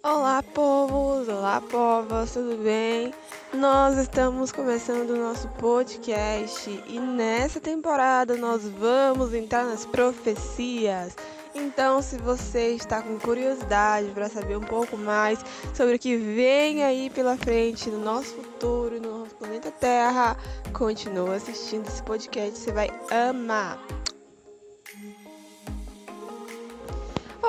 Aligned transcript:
Olá, 0.00 0.44
povos! 0.44 1.28
Olá, 1.28 1.60
povas! 1.60 2.32
Tudo 2.32 2.56
bem? 2.62 3.12
Nós 3.52 3.96
estamos 3.98 4.52
começando 4.52 5.10
o 5.10 5.16
nosso 5.16 5.48
podcast 5.48 6.70
e 6.86 7.00
nessa 7.00 7.58
temporada 7.58 8.36
nós 8.36 8.62
vamos 8.68 9.34
entrar 9.34 9.64
nas 9.64 9.84
profecias. 9.84 11.16
Então, 11.52 12.00
se 12.00 12.16
você 12.16 12.74
está 12.74 13.02
com 13.02 13.18
curiosidade 13.18 14.08
para 14.10 14.28
saber 14.28 14.56
um 14.56 14.62
pouco 14.62 14.96
mais 14.96 15.44
sobre 15.74 15.96
o 15.96 15.98
que 15.98 16.16
vem 16.16 16.84
aí 16.84 17.10
pela 17.10 17.36
frente 17.36 17.90
no 17.90 17.98
nosso 17.98 18.36
futuro, 18.36 19.00
no 19.00 19.18
nosso 19.18 19.34
planeta 19.34 19.72
Terra, 19.72 20.36
continue 20.72 21.34
assistindo 21.34 21.88
esse 21.88 22.02
podcast, 22.04 22.56
você 22.56 22.70
vai 22.70 22.88
amar. 23.10 23.97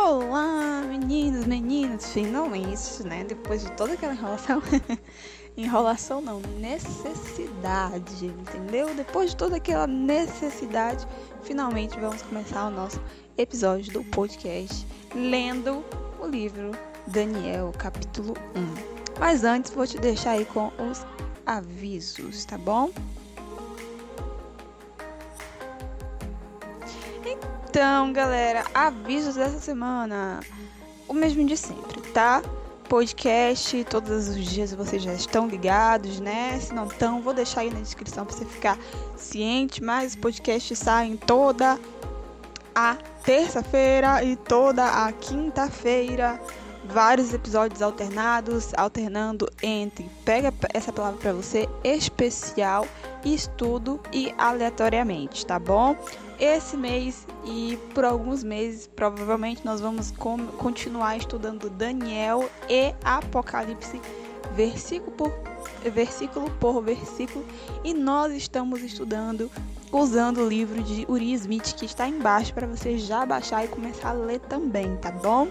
Olá, 0.01 0.81
meninos, 0.87 1.45
meninas, 1.45 2.13
finalmente, 2.13 3.03
né? 3.03 3.25
Depois 3.25 3.61
de 3.61 3.71
toda 3.73 3.93
aquela 3.93 4.13
enrolação, 4.13 4.63
enrolação 5.57 6.21
não, 6.21 6.39
necessidade, 6.57 8.25
entendeu? 8.25 8.95
Depois 8.95 9.31
de 9.31 9.35
toda 9.35 9.57
aquela 9.57 9.85
necessidade, 9.85 11.05
finalmente 11.43 11.99
vamos 11.99 12.21
começar 12.21 12.67
o 12.67 12.71
nosso 12.71 12.99
episódio 13.37 13.91
do 13.91 14.03
podcast 14.05 14.87
lendo 15.13 15.83
o 16.17 16.25
livro 16.25 16.71
Daniel, 17.05 17.73
capítulo 17.77 18.35
1. 18.55 19.19
Mas 19.19 19.43
antes, 19.43 19.71
vou 19.71 19.85
te 19.85 19.99
deixar 19.99 20.31
aí 20.31 20.45
com 20.45 20.71
os 20.89 21.05
avisos, 21.45 22.45
tá 22.45 22.57
bom? 22.57 22.89
Então, 27.69 28.11
galera, 28.11 28.65
avisos 28.73 29.35
dessa 29.35 29.59
semana. 29.59 30.39
O 31.07 31.13
mesmo 31.13 31.45
de 31.45 31.55
sempre, 31.55 32.01
tá? 32.01 32.41
Podcast, 32.87 33.83
todos 33.83 34.27
os 34.27 34.43
dias 34.43 34.73
vocês 34.73 35.03
já 35.03 35.13
estão 35.13 35.47
ligados, 35.47 36.19
né? 36.19 36.59
Se 36.59 36.73
não 36.73 36.87
estão, 36.87 37.21
vou 37.21 37.31
deixar 37.31 37.61
aí 37.61 37.69
na 37.69 37.79
descrição 37.79 38.25
para 38.25 38.35
você 38.35 38.43
ficar 38.43 38.75
ciente. 39.15 39.83
Mas 39.83 40.13
os 40.13 40.15
podcasts 40.15 40.79
saem 40.79 41.15
toda 41.15 41.79
a 42.73 42.97
terça-feira 43.23 44.23
e 44.23 44.35
toda 44.35 45.05
a 45.05 45.11
quinta-feira. 45.11 46.41
Vários 46.91 47.33
episódios 47.33 47.81
alternados, 47.81 48.73
alternando 48.75 49.49
entre 49.61 50.09
pega 50.25 50.53
essa 50.73 50.91
palavra 50.91 51.19
para 51.19 51.33
você, 51.33 51.67
especial, 51.83 52.87
estudo 53.23 53.99
e 54.11 54.33
aleatoriamente, 54.37 55.45
tá 55.45 55.59
bom? 55.59 55.95
esse 56.39 56.77
mês 56.77 57.27
e 57.45 57.77
por 57.93 58.05
alguns 58.05 58.43
meses, 58.43 58.87
provavelmente 58.87 59.65
nós 59.65 59.81
vamos 59.81 60.11
continuar 60.57 61.17
estudando 61.17 61.69
Daniel 61.69 62.49
e 62.69 62.93
Apocalipse, 63.03 64.01
versículo 64.55 65.11
por 65.11 65.33
versículo 65.93 66.49
por 66.51 66.81
versículo, 66.81 67.45
e 67.83 67.93
nós 67.93 68.33
estamos 68.33 68.81
estudando 68.81 69.51
usando 69.91 70.39
o 70.39 70.47
livro 70.47 70.81
de 70.81 71.05
Uri 71.09 71.33
Smith 71.33 71.73
que 71.75 71.85
está 71.85 72.07
embaixo 72.07 72.53
para 72.53 72.67
você 72.67 72.97
já 72.97 73.25
baixar 73.25 73.65
e 73.65 73.67
começar 73.67 74.11
a 74.11 74.13
ler 74.13 74.39
também, 74.39 74.95
tá 74.97 75.11
bom? 75.11 75.47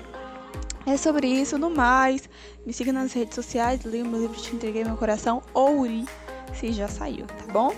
É 0.89 0.97
sobre 0.97 1.27
isso, 1.27 1.59
no 1.59 1.69
mais, 1.69 2.31
me 2.65 2.73
siga 2.73 2.95
nas 2.95 3.13
redes 3.13 3.35
sociais, 3.35 3.85
leia 3.85 4.03
o 4.03 4.09
meu 4.09 4.23
livro 4.23 4.41
Te 4.41 4.57
Entreguei 4.57 4.83
Meu 4.85 4.97
Coração 4.97 5.43
ou 5.53 5.81
Uri, 5.81 6.07
se 6.55 6.73
já 6.73 6.89
saiu, 6.89 7.27
tá 7.27 7.53
bom? 7.53 7.75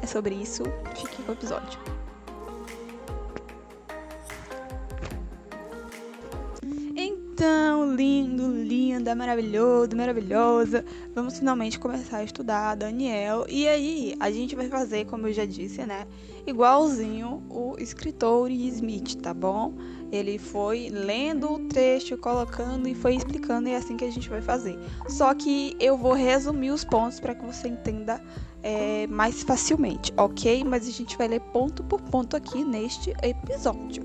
É 0.00 0.06
sobre 0.06 0.36
isso, 0.36 0.62
fique 0.94 1.20
com 1.24 1.32
o 1.32 1.34
episódio. 1.34 1.80
Então, 6.94 7.96
lindo, 7.96 8.46
linda, 8.46 9.12
maravilhoso, 9.16 9.96
maravilhosa. 9.96 10.84
Vamos 11.16 11.40
finalmente 11.40 11.80
começar 11.80 12.18
a 12.18 12.24
estudar 12.24 12.76
Daniel. 12.76 13.44
E 13.48 13.66
aí, 13.66 14.14
a 14.20 14.30
gente 14.30 14.54
vai 14.54 14.68
fazer, 14.68 15.06
como 15.06 15.26
eu 15.26 15.32
já 15.32 15.44
disse, 15.44 15.84
né? 15.84 16.06
Igualzinho 16.46 17.42
o 17.50 17.74
escritor 17.80 18.48
Smith, 18.52 19.16
tá 19.16 19.34
bom? 19.34 19.74
Ele 20.12 20.38
foi 20.38 20.90
lendo 20.90 21.54
o 21.54 21.58
trecho, 21.68 22.18
colocando 22.18 22.86
e 22.86 22.94
foi 22.94 23.16
explicando, 23.16 23.66
e 23.66 23.72
é 23.72 23.76
assim 23.76 23.96
que 23.96 24.04
a 24.04 24.10
gente 24.10 24.28
vai 24.28 24.42
fazer. 24.42 24.78
Só 25.08 25.32
que 25.34 25.74
eu 25.80 25.96
vou 25.96 26.12
resumir 26.12 26.70
os 26.70 26.84
pontos 26.84 27.18
para 27.18 27.34
que 27.34 27.44
você 27.44 27.68
entenda 27.68 28.22
é, 28.62 29.06
mais 29.06 29.42
facilmente, 29.42 30.12
ok? 30.18 30.64
Mas 30.64 30.86
a 30.86 30.90
gente 30.90 31.16
vai 31.16 31.28
ler 31.28 31.40
ponto 31.40 31.82
por 31.82 32.00
ponto 32.02 32.36
aqui 32.36 32.62
neste 32.62 33.14
episódio, 33.22 34.04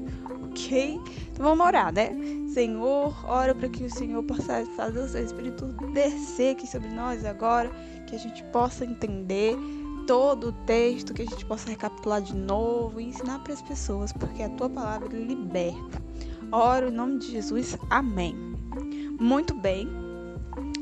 ok? 0.50 1.00
Então 1.32 1.46
vamos 1.46 1.68
orar, 1.68 1.94
né? 1.94 2.12
Senhor, 2.54 3.14
ora 3.30 3.54
para 3.54 3.68
que 3.68 3.84
o 3.84 3.90
Senhor 3.94 4.24
possa 4.24 4.66
fazer 4.78 5.00
o 5.00 5.08
seu 5.08 5.24
Espírito 5.24 5.66
descer 5.94 6.54
aqui 6.56 6.66
sobre 6.66 6.88
nós 6.88 7.26
agora, 7.26 7.70
que 8.08 8.16
a 8.16 8.20
gente 8.20 8.44
possa 8.46 8.86
entender 8.86 9.56
todo 10.08 10.48
o 10.48 10.52
texto, 10.66 11.14
que 11.14 11.22
a 11.22 11.26
gente 11.26 11.46
possa 11.46 11.70
recapitular 11.70 12.22
de 12.22 12.34
novo 12.34 13.00
e 13.00 13.10
ensinar 13.10 13.40
para 13.40 13.54
as 13.54 13.62
pessoas, 13.62 14.14
porque 14.14 14.42
a 14.42 14.50
tua 14.50 14.70
palavra 14.70 15.10
liberta. 15.10 16.02
Oro 16.52 16.88
em 16.88 16.92
nome 16.92 17.20
de 17.20 17.32
Jesus, 17.32 17.78
amém. 17.90 18.34
Muito 19.20 19.54
bem, 19.54 19.88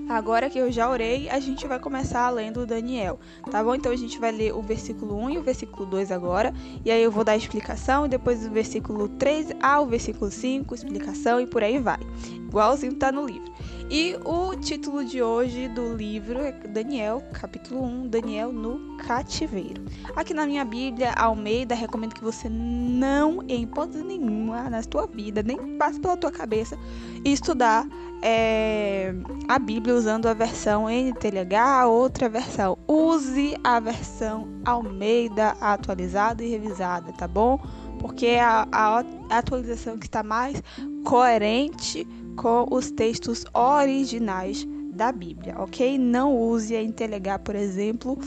Agora 0.08 0.52
que 0.52 0.60
eu 0.60 0.72
já 0.72 0.88
orei, 0.88 1.28
a 1.30 1.40
gente 1.40 1.66
vai 1.66 1.80
começar 1.80 2.30
lendo 2.30 2.64
Daniel, 2.64 3.20
tá 3.50 3.64
bom? 3.64 3.74
Então 3.74 3.92
a 3.92 3.96
gente 3.96 4.20
vai 4.20 4.32
ler 4.32 4.54
o 4.54 4.62
versículo 4.62 5.18
1 5.18 5.30
e 5.32 5.38
o 5.40 5.42
versículo 5.42 5.84
2 5.88 6.12
agora, 6.12 6.54
e 6.86 6.92
aí 6.92 7.02
eu 7.02 7.10
vou 7.10 7.24
dar 7.24 7.32
a 7.32 7.38
explicação, 7.38 8.06
e 8.06 8.10
depois 8.10 8.42
do 8.42 8.52
versículo 8.52 9.10
3 9.10 9.54
ao 9.60 9.88
versículo 9.88 10.30
5, 10.30 10.76
explicação 10.76 11.42
e 11.42 11.48
por 11.48 11.64
aí 11.64 11.80
vai. 11.80 11.98
Igualzinho 12.36 12.94
tá 12.94 13.12
no 13.12 13.26
livro. 13.26 13.52
E 13.88 14.18
o 14.26 14.56
título 14.56 15.06
de 15.06 15.22
hoje 15.22 15.68
do 15.68 15.94
livro 15.94 16.40
é 16.40 16.52
Daniel, 16.52 17.22
capítulo 17.32 17.84
1, 17.84 18.08
Daniel 18.08 18.52
no 18.52 18.98
cativeiro. 18.98 19.86
Aqui 20.16 20.34
na 20.34 20.48
minha 20.48 20.66
Bíblia, 20.66 21.12
Almeida, 21.12 21.76
recomendo 21.76 22.16
que 22.16 22.24
você 22.24 22.50
não, 22.50 23.44
em 23.48 23.62
hipótese 23.62 24.04
nenhuma, 24.04 24.72
na 24.72 24.82
sua 24.82 25.06
vida, 25.06 25.44
nem 25.44 25.78
passe 25.78 26.00
pela 26.00 26.18
tua 26.18 26.32
cabeça, 26.32 26.76
estudar 27.24 27.88
é, 28.24 29.14
a 29.48 29.60
Bíblia 29.60 29.94
usando 29.94 30.26
a 30.26 30.34
versão 30.34 30.90
NTLH, 30.90 31.86
outra 31.86 32.28
versão. 32.28 32.80
Use 32.88 33.56
a 33.64 33.80
versão 33.80 34.48
Almeida 34.66 35.56
atualizada 35.62 36.44
e 36.44 36.50
revisada, 36.50 37.14
tá 37.14 37.28
bom? 37.28 37.60
Porque 38.00 38.26
é 38.26 38.42
a, 38.42 38.68
a 38.72 39.04
atualização 39.30 40.00
que 40.00 40.08
está 40.08 40.24
mais 40.24 40.62
coerente 41.04 42.08
com 42.36 42.68
os 42.72 42.92
textos 42.92 43.46
originais 43.54 44.68
da 44.94 45.12
Bíblia, 45.12 45.56
ok? 45.58 45.98
Não 45.98 46.36
use 46.38 46.76
a 46.76 46.82
NTLH, 46.82 47.40
por 47.44 47.56
exemplo, 47.56 48.18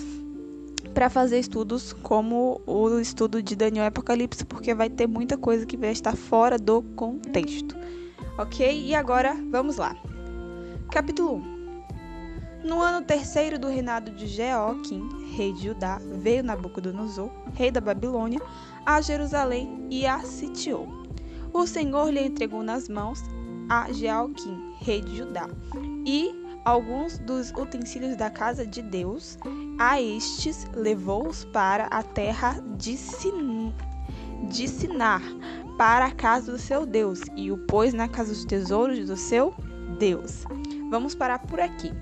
para 0.92 1.08
fazer 1.08 1.38
estudos 1.38 1.92
como 1.92 2.60
o 2.66 2.98
estudo 2.98 3.42
de 3.42 3.54
Daniel 3.54 3.84
e 3.84 3.88
Apocalipse, 3.88 4.44
porque 4.44 4.74
vai 4.74 4.90
ter 4.90 5.06
muita 5.06 5.36
coisa 5.36 5.64
que 5.64 5.76
vai 5.76 5.92
estar 5.92 6.16
fora 6.16 6.58
do 6.58 6.82
contexto 6.96 7.76
ok? 8.38 8.86
E 8.86 8.94
agora 8.94 9.36
vamos 9.50 9.76
lá. 9.76 9.94
Capítulo 10.90 11.36
1 12.62 12.64
No 12.64 12.80
ano 12.80 13.04
terceiro 13.04 13.58
do 13.58 13.68
reinado 13.68 14.12
de 14.12 14.26
Jeoaquim, 14.26 15.06
rei 15.36 15.52
de 15.52 15.64
Judá, 15.64 16.00
veio 16.22 16.44
Nabucodonosor, 16.44 17.30
rei 17.54 17.70
da 17.70 17.80
Babilônia, 17.80 18.40
a 18.86 19.00
Jerusalém 19.00 19.86
e 19.90 20.06
a 20.06 20.20
sitiou. 20.20 20.88
O 21.52 21.66
Senhor 21.66 22.10
lhe 22.10 22.20
entregou 22.20 22.62
nas 22.62 22.88
mãos 22.88 23.22
a 23.68 23.92
Jeoaquim, 23.92 24.74
rei 24.80 25.00
de 25.00 25.16
Judá, 25.16 25.48
e 26.06 26.34
alguns 26.64 27.18
dos 27.18 27.50
utensílios 27.50 28.16
da 28.16 28.30
casa 28.30 28.66
de 28.66 28.82
Deus. 28.82 29.38
A 29.78 30.00
estes 30.00 30.66
levou-os 30.74 31.44
para 31.46 31.86
a 31.86 32.02
terra 32.02 32.60
de, 32.76 32.96
Sin... 32.96 33.72
de 34.50 34.68
Sinar, 34.68 35.22
para 35.76 36.06
a 36.06 36.10
casa 36.10 36.52
do 36.52 36.58
seu 36.58 36.84
Deus 36.84 37.20
e 37.36 37.50
o 37.50 37.58
pôs 37.66 37.94
na 37.94 38.08
casa 38.08 38.32
dos 38.32 38.44
tesouros 38.44 39.06
do 39.06 39.16
seu 39.16 39.54
Deus. 39.98 40.44
Vamos 40.90 41.14
parar 41.14 41.38
por 41.38 41.60
aqui. 41.60 41.92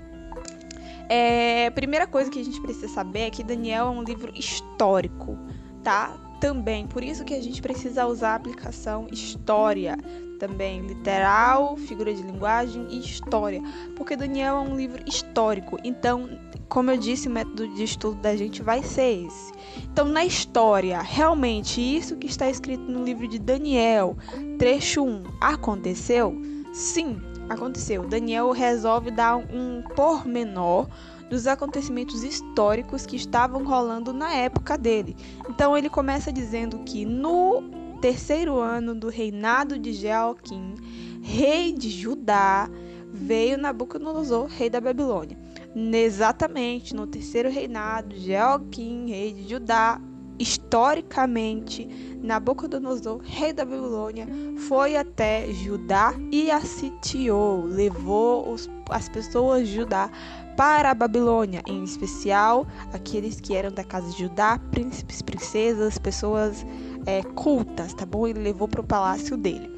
É, 1.09 1.69
primeira 1.69 2.05
coisa 2.05 2.29
que 2.29 2.39
a 2.39 2.43
gente 2.43 2.59
precisa 2.59 2.89
saber 2.89 3.19
é 3.21 3.29
que 3.29 3.43
Daniel 3.43 3.87
é 3.87 3.89
um 3.89 4.03
livro 4.03 4.33
histórico, 4.35 5.37
tá? 5.83 6.17
Também, 6.41 6.85
por 6.85 7.03
isso 7.03 7.23
que 7.23 7.33
a 7.33 7.41
gente 7.41 7.61
precisa 7.61 8.05
usar 8.05 8.31
a 8.31 8.35
aplicação 8.35 9.07
história 9.11 9.97
também, 10.37 10.81
literal, 10.81 11.75
figura 11.77 12.13
de 12.13 12.21
linguagem 12.23 12.87
e 12.89 12.99
história, 12.99 13.61
porque 13.95 14.15
Daniel 14.15 14.57
é 14.57 14.59
um 14.59 14.75
livro 14.75 15.03
histórico. 15.07 15.77
Então, 15.83 16.29
como 16.69 16.91
eu 16.91 16.97
disse, 16.97 17.27
o 17.27 17.31
método 17.31 17.67
de 17.69 17.83
estudo 17.83 18.21
da 18.21 18.35
gente 18.35 18.61
vai 18.61 18.83
ser 18.83 19.25
esse. 19.25 19.51
Então, 19.91 20.05
na 20.05 20.25
história, 20.25 21.01
realmente 21.01 21.81
isso 21.81 22.15
que 22.17 22.27
está 22.27 22.49
escrito 22.49 22.83
no 22.83 23.03
livro 23.03 23.27
de 23.27 23.39
Daniel, 23.39 24.17
trecho 24.57 25.03
1, 25.03 25.23
aconteceu? 25.41 26.39
Sim, 26.73 27.17
aconteceu. 27.49 28.07
Daniel 28.07 28.51
resolve 28.51 29.11
dar 29.11 29.37
um 29.37 29.81
pormenor 29.95 30.87
dos 31.29 31.47
acontecimentos 31.47 32.23
históricos 32.23 33.05
que 33.05 33.15
estavam 33.15 33.63
rolando 33.65 34.13
na 34.13 34.33
época 34.33 34.77
dele. 34.77 35.15
Então, 35.49 35.77
ele 35.77 35.89
começa 35.89 36.31
dizendo 36.31 36.79
que 36.79 37.05
no 37.05 37.86
terceiro 37.97 38.59
ano 38.59 38.95
do 38.95 39.09
reinado 39.09 39.77
de 39.77 39.93
Jeoaquim, 39.93 40.75
rei 41.21 41.71
de 41.73 41.89
Judá, 41.89 42.69
veio 43.11 43.57
Nabucodonosor, 43.57 44.45
rei 44.45 44.69
da 44.69 44.79
Babilônia. 44.79 45.37
Exatamente 45.75 46.95
no 46.95 47.05
terceiro 47.05 47.49
reinado 47.49 48.15
de 48.15 48.31
Joaquim, 48.31 49.09
rei 49.09 49.33
de 49.33 49.49
Judá, 49.49 49.99
historicamente, 50.39 51.87
Nabucodonosor, 52.21 53.21
rei 53.23 53.53
da 53.53 53.65
Babilônia, 53.65 54.27
foi 54.67 54.95
até 54.95 55.51
Judá 55.51 56.13
e 56.31 56.51
a 56.51 56.61
sitiou, 56.61 57.65
levou 57.65 58.51
os, 58.51 58.69
as 58.89 59.09
pessoas 59.09 59.67
de 59.67 59.75
Judá 59.75 60.09
para 60.55 60.91
a 60.91 60.95
Babilônia, 60.95 61.61
em 61.67 61.83
especial 61.83 62.65
aqueles 62.93 63.39
que 63.39 63.55
eram 63.55 63.71
da 63.71 63.83
casa 63.83 64.09
de 64.11 64.23
Judá, 64.23 64.59
príncipes, 64.71 65.21
princesas, 65.21 65.97
pessoas 65.97 66.65
é, 67.07 67.23
cultas, 67.23 67.93
tá 67.93 68.05
bom? 68.05 68.27
Ele 68.27 68.39
levou 68.39 68.67
para 68.67 68.81
o 68.81 68.83
palácio 68.83 69.37
dele. 69.37 69.71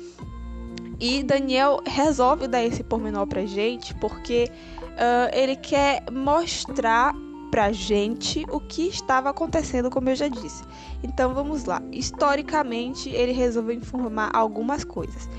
E 0.99 1.23
Daniel 1.23 1.79
resolve 1.85 2.47
dar 2.47 2.61
esse 2.63 2.83
pormenor 2.83 3.25
pra 3.27 3.45
gente 3.45 3.93
porque 3.95 4.51
uh, 4.81 5.33
ele 5.33 5.55
quer 5.55 6.03
mostrar 6.11 7.13
pra 7.51 7.71
gente 7.71 8.45
o 8.49 8.59
que 8.59 8.87
estava 8.87 9.29
acontecendo, 9.29 9.89
como 9.89 10.09
eu 10.09 10.15
já 10.15 10.27
disse. 10.27 10.63
Então 11.01 11.33
vamos 11.33 11.65
lá. 11.65 11.81
Historicamente, 11.91 13.09
ele 13.09 13.31
resolveu 13.31 13.75
informar 13.75 14.29
algumas 14.33 14.83
coisas. 14.83 15.29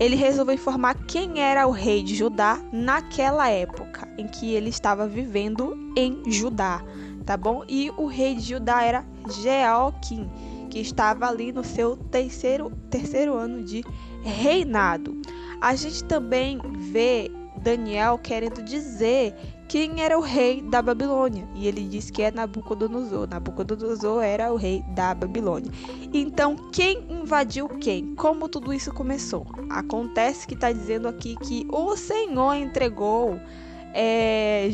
Ele 0.00 0.16
resolveu 0.16 0.54
informar 0.54 0.94
quem 1.06 1.40
era 1.40 1.66
o 1.66 1.70
rei 1.70 2.02
de 2.02 2.14
Judá 2.14 2.58
naquela 2.72 3.48
época 3.50 4.08
em 4.16 4.26
que 4.26 4.52
ele 4.52 4.70
estava 4.70 5.06
vivendo 5.06 5.76
em 5.96 6.22
Judá, 6.30 6.82
tá 7.26 7.36
bom? 7.36 7.62
E 7.68 7.90
o 7.96 8.06
rei 8.06 8.34
de 8.34 8.40
Judá 8.40 8.82
era 8.82 9.04
Jeoaquim, 9.28 10.28
que 10.72 10.80
estava 10.80 11.28
ali 11.28 11.52
no 11.52 11.62
seu 11.62 11.98
terceiro, 11.98 12.70
terceiro 12.88 13.36
ano 13.36 13.62
de 13.62 13.84
reinado. 14.22 15.14
A 15.60 15.74
gente 15.76 16.02
também 16.04 16.58
vê 16.90 17.30
Daniel 17.58 18.16
querendo 18.16 18.62
dizer 18.62 19.34
quem 19.68 20.02
era 20.02 20.18
o 20.18 20.22
rei 20.22 20.62
da 20.62 20.80
Babilônia. 20.80 21.46
E 21.54 21.68
ele 21.68 21.82
diz 21.82 22.10
que 22.10 22.22
é 22.22 22.30
Nabucodonosor. 22.30 23.28
Nabucodonosor 23.28 24.22
era 24.22 24.50
o 24.50 24.56
rei 24.56 24.82
da 24.94 25.14
Babilônia. 25.14 25.70
Então, 26.10 26.56
quem 26.72 27.04
invadiu 27.10 27.68
quem? 27.68 28.14
Como 28.14 28.48
tudo 28.48 28.72
isso 28.72 28.94
começou? 28.94 29.46
Acontece 29.68 30.46
que 30.46 30.54
está 30.54 30.72
dizendo 30.72 31.06
aqui 31.06 31.36
que 31.36 31.66
o 31.70 31.94
Senhor 31.98 32.54
entregou 32.54 33.38
é, 33.92 34.70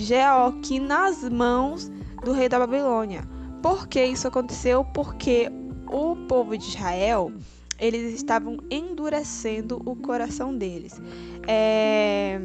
nas 0.81 1.29
mãos 1.29 1.91
do 2.25 2.31
rei 2.31 2.49
da 2.49 2.61
Babilônia. 2.61 3.23
Por 3.61 3.89
que 3.89 4.05
isso 4.05 4.29
aconteceu? 4.29 4.85
Porque 4.85 5.51
o 5.91 6.17
povo 6.27 6.57
de 6.57 6.65
Israel 6.65 7.33
eles 7.79 8.15
estavam 8.15 8.59
endurecendo 8.71 9.81
o 9.85 9.95
coração 9.95 10.57
deles. 10.57 11.01
É, 11.47 12.41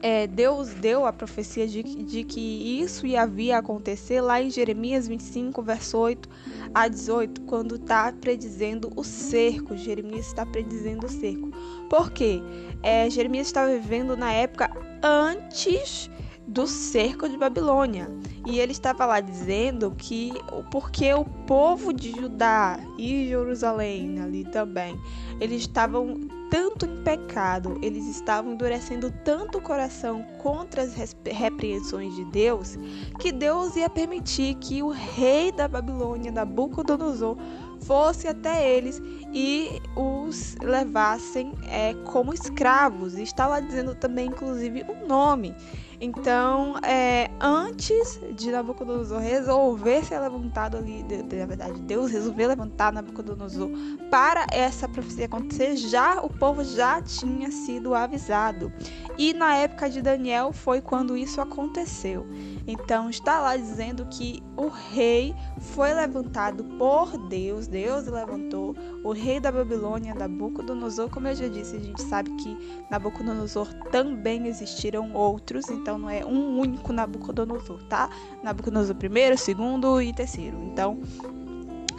é, 0.00 0.26
Deus 0.26 0.72
deu 0.74 1.04
a 1.04 1.12
profecia 1.12 1.66
de, 1.66 1.82
de, 1.82 2.24
que 2.24 2.40
isso 2.80 3.06
ia 3.06 3.26
vir 3.26 3.52
a 3.52 3.58
acontecer 3.58 4.20
lá 4.20 4.40
em 4.40 4.48
Jeremias 4.48 5.08
25, 5.08 5.60
verso 5.62 5.98
8 5.98 6.28
a 6.72 6.88
18, 6.88 7.42
quando 7.42 7.74
está 7.74 8.12
predizendo 8.12 8.90
o 8.96 9.04
cerco. 9.04 9.76
Jeremias 9.76 10.26
está 10.28 10.46
predizendo 10.46 11.06
o 11.06 11.10
cerco. 11.10 11.50
Por 11.90 12.10
quê? 12.12 12.40
É, 12.82 13.10
Jeremias 13.10 13.48
estava 13.48 13.72
vivendo 13.72 14.16
na 14.16 14.32
época 14.32 14.70
antes 15.02 16.08
do 16.48 16.66
cerco 16.66 17.28
de 17.28 17.36
Babilônia. 17.36 18.10
E 18.46 18.58
ele 18.58 18.72
estava 18.72 19.04
lá 19.04 19.20
dizendo 19.20 19.94
que 19.96 20.32
porque 20.70 21.12
o 21.12 21.24
povo 21.46 21.92
de 21.92 22.10
Judá 22.12 22.80
e 22.96 23.28
Jerusalém 23.28 24.18
ali 24.20 24.44
também, 24.44 24.98
eles 25.38 25.62
estavam 25.62 26.18
tanto 26.50 26.86
em 26.86 27.02
pecado, 27.02 27.78
eles 27.82 28.06
estavam 28.06 28.52
endurecendo 28.52 29.12
tanto 29.22 29.58
o 29.58 29.60
coração 29.60 30.22
contra 30.38 30.82
as 30.82 30.94
repreensões 31.26 32.14
de 32.16 32.24
Deus, 32.24 32.78
que 33.18 33.30
Deus 33.30 33.76
ia 33.76 33.90
permitir 33.90 34.54
que 34.54 34.82
o 34.82 34.88
rei 34.88 35.52
da 35.52 35.68
Babilônia, 35.68 36.32
Nabucodonosor, 36.32 37.36
fosse 37.82 38.26
até 38.26 38.68
eles 38.68 39.00
e 39.32 39.80
os 39.94 40.56
levassem 40.62 41.52
é, 41.68 41.94
como 42.04 42.32
escravos. 42.32 43.16
E 43.16 43.22
está 43.22 43.46
lá 43.46 43.60
dizendo 43.60 43.94
também, 43.94 44.28
inclusive, 44.28 44.84
o 44.88 44.92
um 44.92 45.06
nome. 45.06 45.54
Então, 46.00 46.76
é, 46.78 47.28
antes 47.40 48.20
de 48.36 48.52
Nabucodonosor 48.52 49.18
resolver 49.18 50.04
ser 50.04 50.20
levantado 50.20 50.76
ali, 50.76 51.02
de, 51.02 51.22
de, 51.24 51.36
na 51.36 51.46
verdade, 51.46 51.80
Deus 51.82 52.12
resolveu 52.12 52.48
levantar 52.48 52.92
Nabucodonosor 52.92 53.68
para 54.08 54.46
essa 54.52 54.88
profecia 54.88 55.26
acontecer, 55.26 55.76
já 55.76 56.20
o 56.20 56.28
povo 56.28 56.62
já 56.62 57.02
tinha 57.02 57.50
sido 57.50 57.94
avisado. 57.94 58.72
E 59.18 59.34
na 59.34 59.56
época 59.56 59.90
de 59.90 60.00
Daniel 60.00 60.52
foi 60.52 60.80
quando 60.80 61.16
isso 61.16 61.40
aconteceu. 61.40 62.24
Então 62.66 63.10
está 63.10 63.40
lá 63.40 63.56
dizendo 63.56 64.06
que 64.06 64.40
o 64.56 64.68
rei 64.68 65.34
foi 65.60 65.92
levantado 65.92 66.64
por 66.78 67.16
Deus, 67.28 67.66
Deus 67.66 68.06
levantou 68.06 68.76
o 69.04 69.12
rei 69.12 69.40
da 69.40 69.50
Babilônia, 69.50 70.14
Nabucodonosor, 70.14 71.10
como 71.10 71.28
eu 71.28 71.34
já 71.34 71.48
disse, 71.48 71.76
a 71.76 71.80
gente 71.80 72.02
sabe 72.02 72.30
que 72.36 72.56
Nabucodonosor 72.90 73.72
também 73.90 74.46
existiram 74.46 75.12
outros, 75.12 75.68
então 75.68 75.98
não 75.98 76.10
é 76.10 76.24
um 76.24 76.58
único 76.58 76.92
Nabucodonosor, 76.92 77.82
tá? 77.84 78.08
Nabucodonosor 78.42 78.96
primeiro, 78.96 79.36
segundo 79.36 80.00
e 80.00 80.12
terceiro. 80.12 80.58
Então 80.64 81.00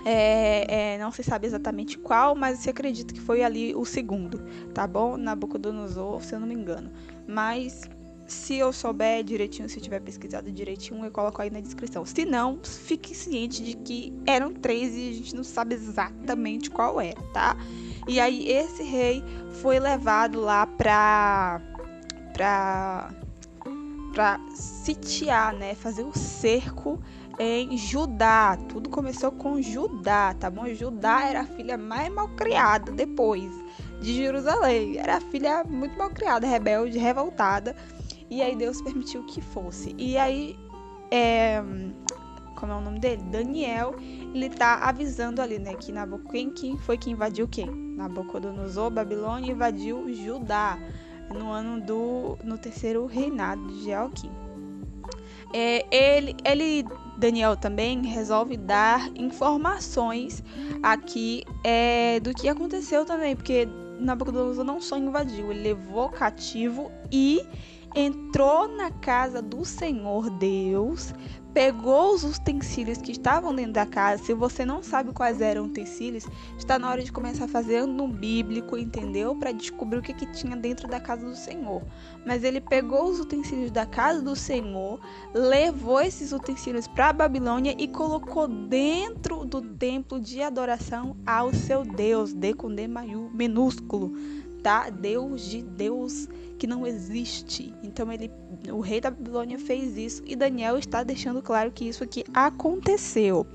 é, 0.06 0.94
é, 0.94 0.98
não 0.98 1.12
se 1.12 1.24
sabe 1.24 1.46
exatamente 1.46 1.98
qual, 1.98 2.36
mas 2.36 2.60
se 2.60 2.70
acredita 2.70 3.14
que 3.14 3.20
foi 3.20 3.44
ali 3.44 3.76
o 3.76 3.86
segundo, 3.86 4.42
tá 4.74 4.88
bom? 4.88 5.18
Nabucodonosor, 5.18 6.24
se 6.24 6.34
eu 6.34 6.40
não 6.40 6.48
me 6.48 6.56
engano. 6.56 6.90
Mas 7.28 7.82
se 8.30 8.56
eu 8.56 8.72
souber 8.72 9.24
direitinho, 9.24 9.68
se 9.68 9.82
tiver 9.82 10.00
pesquisado 10.00 10.52
direitinho, 10.52 11.04
eu 11.04 11.12
coloco 11.12 11.42
aí 11.42 11.50
na 11.50 11.60
descrição. 11.60 12.06
Se 12.06 12.26
não, 12.26 12.60
fique 12.64 13.16
ciente 13.16 13.64
de 13.64 13.76
que 13.76 14.14
eram 14.26 14.54
três 14.54 14.96
e 14.96 15.10
a 15.10 15.14
gente 15.14 15.36
não 15.36 15.44
sabe 15.44 15.76
exatamente 15.76 16.70
qual 16.70 17.02
era, 17.02 17.22
tá? 17.34 17.58
E 18.08 18.20
aí 18.20 18.48
esse 18.50 18.84
rei 18.84 19.24
foi 19.62 19.80
levado 19.80 20.40
lá 20.40 20.66
pra 20.66 21.62
pra 22.34 23.14
para 24.14 24.40
sitiar, 24.56 25.54
né, 25.54 25.76
fazer 25.76 26.04
o 26.04 26.18
cerco 26.18 27.00
em 27.40 27.78
Judá. 27.78 28.58
Tudo 28.68 28.90
começou 28.90 29.32
com 29.32 29.62
Judá, 29.62 30.34
tá 30.34 30.50
bom? 30.50 30.68
Judá 30.74 31.26
era 31.28 31.42
a 31.42 31.46
filha 31.46 31.78
mais 31.78 32.12
mal 32.12 32.28
criada 32.30 32.92
depois 32.92 33.50
de 34.02 34.14
Jerusalém. 34.14 34.98
Era 34.98 35.18
a 35.18 35.22
filha 35.22 35.64
muito 35.64 35.98
mal 35.98 36.10
criada, 36.10 36.46
rebelde, 36.46 36.98
revoltada. 36.98 37.76
E 38.30 38.42
aí 38.42 38.56
Deus 38.56 38.82
permitiu 38.82 39.24
que 39.24 39.42
fosse. 39.42 39.96
E 39.98 40.18
aí, 40.18 40.58
é, 41.12 41.62
como 42.56 42.74
é 42.74 42.76
o 42.76 42.82
nome 42.82 43.00
dele? 43.00 43.24
Daniel, 43.24 43.96
ele 44.00 44.50
tá 44.50 44.76
avisando 44.84 45.42
ali, 45.42 45.58
né, 45.58 45.74
que 45.76 45.92
Nabucodonosor, 45.92 46.78
foi 46.80 46.98
que 46.98 47.10
invadiu? 47.10 47.48
Nabucodonosor, 47.66 48.92
Babilônia 48.92 49.52
invadiu 49.52 50.14
Judá 50.14 50.78
no 51.34 51.52
ano 51.52 51.82
do 51.82 52.38
no 52.44 52.58
terceiro 52.58 53.06
reinado 53.06 53.66
de 53.68 53.86
Joaquim. 53.86 54.32
É, 55.52 55.86
ele, 55.92 56.36
ele, 56.46 56.86
Daniel 57.18 57.58
também 57.58 58.04
resolve 58.06 58.56
dar 58.56 59.10
informações 59.16 60.44
aqui 60.84 61.44
é, 61.64 62.20
do 62.20 62.34
que 62.34 62.48
aconteceu 62.48 63.04
também, 63.04 63.36
porque 63.36 63.68
Nabucodonosor 64.00 64.64
não 64.64 64.80
só 64.80 64.98
invadiu, 64.98 65.52
ele 65.52 65.62
levou 65.64 66.10
cativo 66.10 66.92
e 67.12 67.42
entrou 67.96 68.68
na 68.68 68.92
casa 68.92 69.42
do 69.42 69.66
Senhor 69.66 70.30
Deus, 70.30 71.14
pegou 71.54 72.14
os 72.14 72.24
utensílios 72.24 73.00
que 73.00 73.12
estavam 73.12 73.54
dentro 73.54 73.74
da 73.74 73.86
casa. 73.86 74.24
Se 74.24 74.34
você 74.34 74.64
não 74.64 74.84
sabe 74.84 75.12
quais 75.12 75.42
eram 75.42 75.66
utensílios, 75.66 76.26
está 76.58 76.78
na 76.78 76.90
hora 76.90 77.04
de 77.04 77.12
começar 77.12 77.48
fazer 77.48 77.86
no 77.86 78.08
bíblico, 78.08 78.78
entendeu? 78.78 79.36
Para 79.36 79.52
descobrir 79.52 80.00
o 80.00 80.02
que, 80.02 80.14
que 80.14 80.32
tinha 80.32 80.56
dentro 80.56 80.88
da 80.88 81.00
casa 81.00 81.26
do 81.26 81.36
Senhor. 81.36 81.82
Mas 82.26 82.44
ele 82.44 82.62
pegou 82.62 83.10
os 83.10 83.20
utensílios 83.20 83.72
da 83.72 83.86
casa 83.86 84.22
do 84.22 84.36
Senhor, 84.36 85.00
levou 85.34 86.00
esses 86.00 86.32
utensílios 86.32 86.88
para 86.88 87.10
a 87.10 87.14
Babilônia 87.14 87.76
e 87.78 87.88
colocou 87.88 88.48
dentro 88.48 89.46
do 89.46 89.62
templo 89.62 90.20
de 90.20 90.42
adoração 90.42 91.18
ao 91.26 91.54
seu 91.54 91.84
Deus, 91.84 92.34
D 92.34 92.54
com 92.54 92.74
D 92.74 92.88
maiúsculo, 92.88 94.14
tá? 94.62 94.90
Deus 94.90 95.42
de 95.42 95.62
Deus 95.62 96.28
que 96.60 96.68
não 96.68 96.86
existe. 96.86 97.74
Então 97.82 98.12
ele, 98.12 98.30
o 98.70 98.82
rei 98.82 99.00
da 99.00 99.10
Babilônia 99.10 99.58
fez 99.58 99.98
isso 99.98 100.22
e 100.28 100.36
Daniel 100.36 100.78
está 100.78 101.02
deixando 101.02 101.42
claro 101.42 101.72
que 101.72 101.86
isso 101.86 102.04
aqui 102.04 102.24
aconteceu. 102.34 103.48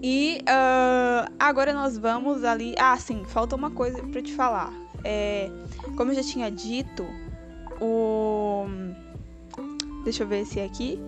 E 0.00 0.40
uh, 0.42 1.32
agora 1.38 1.72
nós 1.72 1.98
vamos 1.98 2.44
ali. 2.44 2.74
Ah, 2.78 2.96
sim, 2.96 3.24
falta 3.24 3.56
uma 3.56 3.70
coisa 3.70 4.00
para 4.02 4.22
te 4.22 4.32
falar. 4.32 4.72
É, 5.02 5.50
como 5.96 6.12
eu 6.12 6.14
já 6.14 6.22
tinha 6.22 6.50
dito, 6.50 7.04
o. 7.80 8.66
Deixa 10.04 10.22
eu 10.22 10.28
ver 10.28 10.44
se 10.46 10.60
é 10.60 10.64
aqui. 10.64 11.00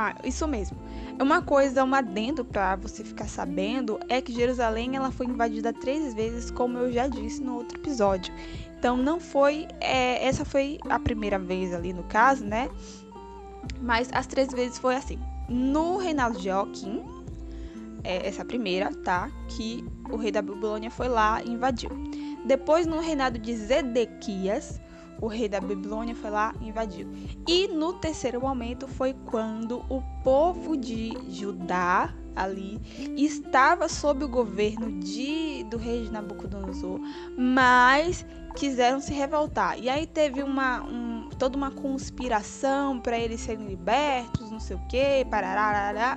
Ah, 0.00 0.14
isso 0.22 0.46
mesmo. 0.46 0.78
Uma 1.20 1.42
coisa, 1.42 1.82
um 1.82 1.92
adendo 1.92 2.44
para 2.44 2.76
você 2.76 3.02
ficar 3.02 3.26
sabendo 3.26 3.98
é 4.08 4.20
que 4.20 4.32
Jerusalém 4.32 4.94
ela 4.94 5.10
foi 5.10 5.26
invadida 5.26 5.72
três 5.72 6.14
vezes, 6.14 6.52
como 6.52 6.78
eu 6.78 6.92
já 6.92 7.08
disse 7.08 7.42
no 7.42 7.56
outro 7.56 7.76
episódio. 7.80 8.32
Então 8.78 8.96
não 8.96 9.18
foi, 9.18 9.66
é, 9.80 10.24
essa 10.24 10.44
foi 10.44 10.78
a 10.88 11.00
primeira 11.00 11.36
vez 11.36 11.74
ali 11.74 11.92
no 11.92 12.04
caso, 12.04 12.44
né? 12.44 12.70
Mas 13.82 14.08
as 14.12 14.28
três 14.28 14.52
vezes 14.52 14.78
foi 14.78 14.94
assim. 14.94 15.18
No 15.48 15.96
reinado 15.96 16.38
de 16.38 16.44
Joaquim, 16.44 17.04
é, 18.04 18.24
essa 18.24 18.44
primeira, 18.44 18.94
tá? 19.02 19.28
Que 19.48 19.84
o 20.08 20.16
rei 20.16 20.30
da 20.30 20.40
Babilônia 20.40 20.92
foi 20.92 21.08
lá 21.08 21.42
e 21.42 21.50
invadiu. 21.50 21.90
Depois, 22.46 22.86
no 22.86 23.00
reinado 23.00 23.36
de 23.36 23.52
Zedequias, 23.56 24.80
o 25.20 25.26
rei 25.26 25.48
da 25.48 25.60
Babilônia 25.60 26.14
foi 26.14 26.30
lá 26.30 26.54
e 26.60 26.68
invadiu. 26.68 27.08
E 27.46 27.68
no 27.68 27.94
terceiro 27.94 28.40
momento 28.40 28.86
foi 28.86 29.14
quando 29.26 29.84
o 29.88 30.02
povo 30.22 30.76
de 30.76 31.12
Judá 31.28 32.14
ali 32.36 32.80
estava 33.16 33.88
sob 33.88 34.24
o 34.24 34.28
governo 34.28 35.00
de, 35.00 35.64
do 35.64 35.76
rei 35.76 36.04
de 36.04 36.12
Nabucodonosor, 36.12 37.00
mas 37.36 38.24
quiseram 38.54 39.00
se 39.00 39.12
revoltar. 39.12 39.78
E 39.78 39.88
aí 39.88 40.06
teve 40.06 40.42
uma 40.42 40.82
um, 40.82 41.28
toda 41.38 41.56
uma 41.56 41.70
conspiração 41.70 43.00
para 43.00 43.18
eles 43.18 43.40
serem 43.40 43.66
libertos, 43.66 44.50
não 44.50 44.60
sei 44.60 44.76
o 44.76 44.80
que, 44.88 45.24
parará. 45.28 46.16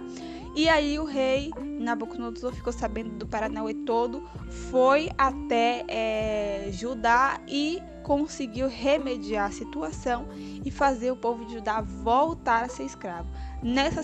E 0.53 0.67
aí 0.67 0.99
o 0.99 1.05
rei 1.05 1.49
Nabucodonosor 1.79 2.53
ficou 2.53 2.73
sabendo 2.73 3.11
do 3.11 3.25
Paranauê 3.25 3.73
todo, 3.73 4.21
foi 4.69 5.09
até 5.17 5.85
é, 5.87 6.69
Judá 6.73 7.39
e 7.47 7.81
conseguiu 8.03 8.67
remediar 8.67 9.47
a 9.47 9.51
situação 9.51 10.27
e 10.65 10.69
fazer 10.69 11.09
o 11.11 11.15
povo 11.15 11.45
de 11.45 11.53
Judá 11.53 11.79
voltar 11.79 12.65
a 12.65 12.69
ser 12.69 12.83
escravo. 12.83 13.29
Nessa, 13.63 14.01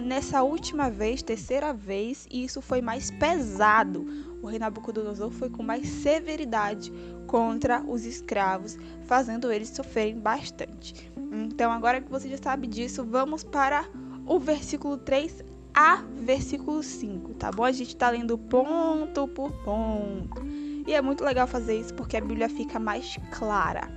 nessa 0.00 0.42
última 0.42 0.88
vez, 0.88 1.22
terceira 1.22 1.74
vez, 1.74 2.26
isso 2.30 2.62
foi 2.62 2.80
mais 2.80 3.10
pesado. 3.10 4.06
O 4.40 4.46
rei 4.46 4.58
Nabucodonosor 4.58 5.30
foi 5.30 5.50
com 5.50 5.62
mais 5.62 5.86
severidade 5.86 6.90
contra 7.26 7.82
os 7.82 8.06
escravos, 8.06 8.78
fazendo 9.04 9.52
eles 9.52 9.68
sofrerem 9.68 10.18
bastante. 10.18 11.12
Então, 11.30 11.70
agora 11.70 12.00
que 12.00 12.10
você 12.10 12.30
já 12.30 12.38
sabe 12.38 12.66
disso, 12.66 13.04
vamos 13.04 13.44
para 13.44 13.84
o 14.26 14.38
versículo 14.38 14.96
3 14.96 15.51
a 15.74 16.02
versículo 16.16 16.82
5, 16.82 17.34
tá 17.34 17.50
bom? 17.50 17.64
A 17.64 17.72
gente 17.72 17.96
tá 17.96 18.10
lendo 18.10 18.36
ponto 18.36 19.28
por 19.28 19.50
ponto. 19.64 20.42
E 20.86 20.92
é 20.92 21.00
muito 21.00 21.24
legal 21.24 21.46
fazer 21.46 21.78
isso 21.78 21.94
porque 21.94 22.16
a 22.16 22.20
Bíblia 22.20 22.48
fica 22.48 22.78
mais 22.78 23.16
clara. 23.30 23.88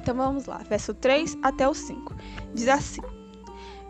Então 0.00 0.14
vamos 0.14 0.46
lá, 0.46 0.58
verso 0.68 0.92
3 0.92 1.38
até 1.42 1.68
o 1.68 1.74
5. 1.74 2.14
Diz 2.54 2.68
assim: 2.68 3.00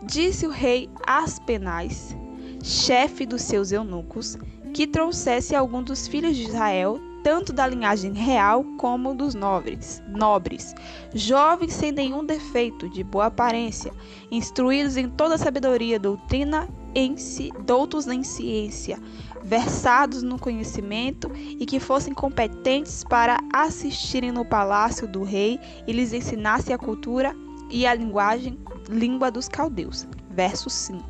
Disse 0.03 0.47
o 0.47 0.49
rei 0.49 0.89
Aspenais, 1.05 2.15
chefe 2.63 3.25
dos 3.25 3.41
seus 3.41 3.71
eunucos, 3.71 4.37
que 4.73 4.87
trouxesse 4.87 5.55
algum 5.55 5.83
dos 5.83 6.07
filhos 6.07 6.35
de 6.35 6.43
Israel, 6.43 6.99
tanto 7.25 7.51
da 7.51 7.65
linhagem 7.65 8.13
real 8.13 8.63
como 8.77 9.15
dos 9.15 9.33
nobres, 9.33 9.99
nobres, 10.07 10.75
jovens 11.11 11.73
sem 11.73 11.91
nenhum 11.91 12.23
defeito, 12.23 12.87
de 12.87 13.03
boa 13.03 13.25
aparência, 13.25 13.91
instruídos 14.29 14.95
em 14.95 15.09
toda 15.09 15.35
sabedoria, 15.35 15.99
doutrina 15.99 16.69
em 16.93 17.17
si, 17.17 17.51
doutos 17.65 18.05
em 18.05 18.21
ciência, 18.21 18.99
versados 19.43 20.21
no 20.21 20.37
conhecimento 20.37 21.31
e 21.35 21.65
que 21.65 21.79
fossem 21.79 22.13
competentes 22.13 23.03
para 23.03 23.39
assistirem 23.51 24.31
no 24.31 24.45
palácio 24.45 25.07
do 25.07 25.23
rei 25.23 25.59
e 25.87 25.91
lhes 25.91 26.13
ensinasse 26.13 26.71
a 26.71 26.77
cultura 26.77 27.35
e 27.71 27.87
a 27.87 27.95
linguagem 27.95 28.59
língua 28.87 29.31
dos 29.31 29.49
caldeus. 29.49 30.07
Verso 30.29 30.69
5. 30.69 31.03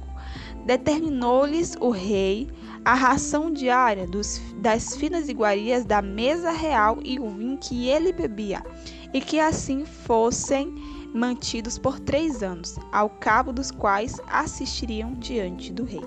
Determinou-lhes 0.65 1.75
o 1.81 1.89
rei 1.89 2.47
a 2.85 2.93
ração 2.93 3.51
diária 3.51 4.05
dos, 4.05 4.39
das 4.57 4.95
finas 4.95 5.27
iguarias 5.27 5.83
da 5.83 6.03
mesa 6.03 6.51
real 6.51 6.99
e 7.03 7.19
o 7.19 7.27
vinho 7.29 7.57
que 7.57 7.89
ele 7.89 8.13
bebia, 8.13 8.63
e 9.11 9.19
que 9.19 9.39
assim 9.39 9.83
fossem 9.85 10.73
mantidos 11.11 11.79
por 11.79 11.99
três 11.99 12.43
anos, 12.43 12.77
ao 12.91 13.09
cabo 13.09 13.51
dos 13.51 13.71
quais 13.71 14.21
assistiriam 14.27 15.13
diante 15.15 15.73
do 15.73 15.83
rei. 15.83 16.05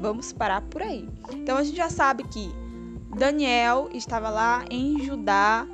Vamos 0.00 0.32
parar 0.32 0.60
por 0.62 0.82
aí. 0.82 1.08
Então 1.32 1.56
a 1.56 1.64
gente 1.64 1.76
já 1.76 1.90
sabe 1.90 2.22
que 2.24 2.50
Daniel 3.16 3.90
estava 3.92 4.30
lá 4.30 4.64
em 4.70 5.02
Judá 5.02 5.66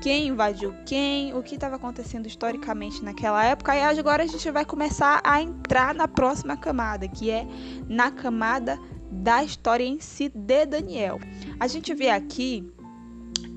quem 0.00 0.28
invadiu 0.28 0.72
quem, 0.86 1.34
o 1.34 1.42
que 1.42 1.56
estava 1.56 1.76
acontecendo 1.76 2.26
historicamente 2.26 3.04
naquela 3.04 3.44
época. 3.44 3.76
E 3.76 3.82
agora 3.82 4.22
a 4.22 4.26
gente 4.26 4.48
vai 4.50 4.64
começar 4.64 5.20
a 5.24 5.42
entrar 5.42 5.92
na 5.94 6.06
próxima 6.06 6.56
camada, 6.56 7.08
que 7.08 7.30
é 7.30 7.46
na 7.88 8.10
camada 8.10 8.78
da 9.10 9.42
história 9.42 9.84
em 9.84 10.00
si 10.00 10.28
de 10.28 10.66
Daniel. 10.66 11.18
A 11.58 11.66
gente 11.66 11.94
vê 11.94 12.10
aqui 12.10 12.68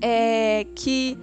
é, 0.00 0.66
que 0.74 1.18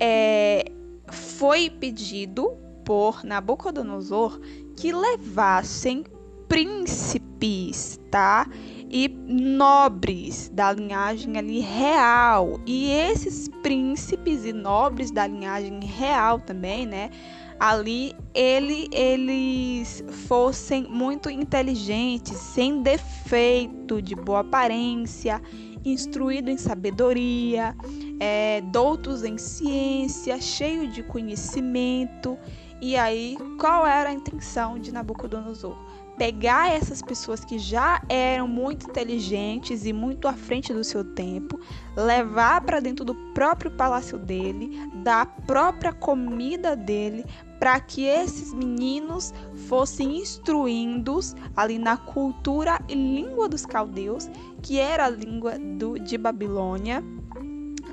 é, 0.00 0.64
foi 1.08 1.70
pedido 1.70 2.56
por 2.84 3.24
Nabucodonosor 3.24 4.40
que 4.76 4.92
levassem 4.92 6.04
príncipes, 6.48 7.98
tá? 8.10 8.46
e 8.88 9.08
nobres 9.08 10.48
da 10.52 10.72
linhagem 10.72 11.36
ali 11.36 11.60
real. 11.60 12.60
E 12.66 12.90
esses 12.90 13.48
príncipes 13.62 14.44
e 14.44 14.52
nobres 14.52 15.10
da 15.10 15.26
linhagem 15.26 15.80
real 15.84 16.40
também, 16.40 16.86
né? 16.86 17.10
Ali 17.58 18.14
ele, 18.34 18.88
eles 18.92 20.04
fossem 20.26 20.84
muito 20.84 21.30
inteligentes, 21.30 22.36
sem 22.36 22.82
defeito, 22.82 24.02
de 24.02 24.14
boa 24.14 24.40
aparência, 24.40 25.40
instruído 25.84 26.50
em 26.50 26.58
sabedoria, 26.58 27.74
é, 28.20 28.60
doutos 28.60 29.24
em 29.24 29.38
ciência, 29.38 30.40
cheio 30.40 30.88
de 30.88 31.02
conhecimento. 31.02 32.36
E 32.80 32.94
aí, 32.94 33.36
qual 33.58 33.86
era 33.86 34.10
a 34.10 34.12
intenção 34.12 34.78
de 34.78 34.92
Nabucodonosor? 34.92 35.76
pegar 36.16 36.72
essas 36.72 37.02
pessoas 37.02 37.44
que 37.44 37.58
já 37.58 38.02
eram 38.08 38.48
muito 38.48 38.88
inteligentes 38.88 39.84
e 39.84 39.92
muito 39.92 40.26
à 40.26 40.32
frente 40.32 40.72
do 40.72 40.82
seu 40.82 41.04
tempo, 41.04 41.60
levar 41.94 42.62
para 42.62 42.80
dentro 42.80 43.04
do 43.04 43.14
próprio 43.32 43.70
palácio 43.70 44.18
dele, 44.18 44.80
da 45.02 45.26
própria 45.26 45.92
comida 45.92 46.74
dele, 46.74 47.24
para 47.58 47.78
que 47.80 48.04
esses 48.04 48.52
meninos 48.52 49.32
fossem 49.68 50.18
instruindos 50.18 51.34
ali 51.56 51.78
na 51.78 51.96
cultura 51.96 52.80
e 52.88 52.94
língua 52.94 53.48
dos 53.48 53.64
caldeus, 53.64 54.28
que 54.62 54.78
era 54.78 55.06
a 55.06 55.10
língua 55.10 55.58
do, 55.58 55.98
de 55.98 56.18
Babilônia, 56.18 57.02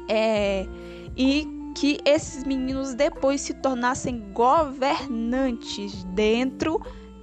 é, 0.09 0.67
e 1.15 1.47
que 1.75 1.99
esses 2.05 2.43
meninos 2.43 2.93
depois 2.93 3.41
se 3.41 3.53
tornassem 3.55 4.19
governantes 4.31 6.03
dentro 6.05 6.79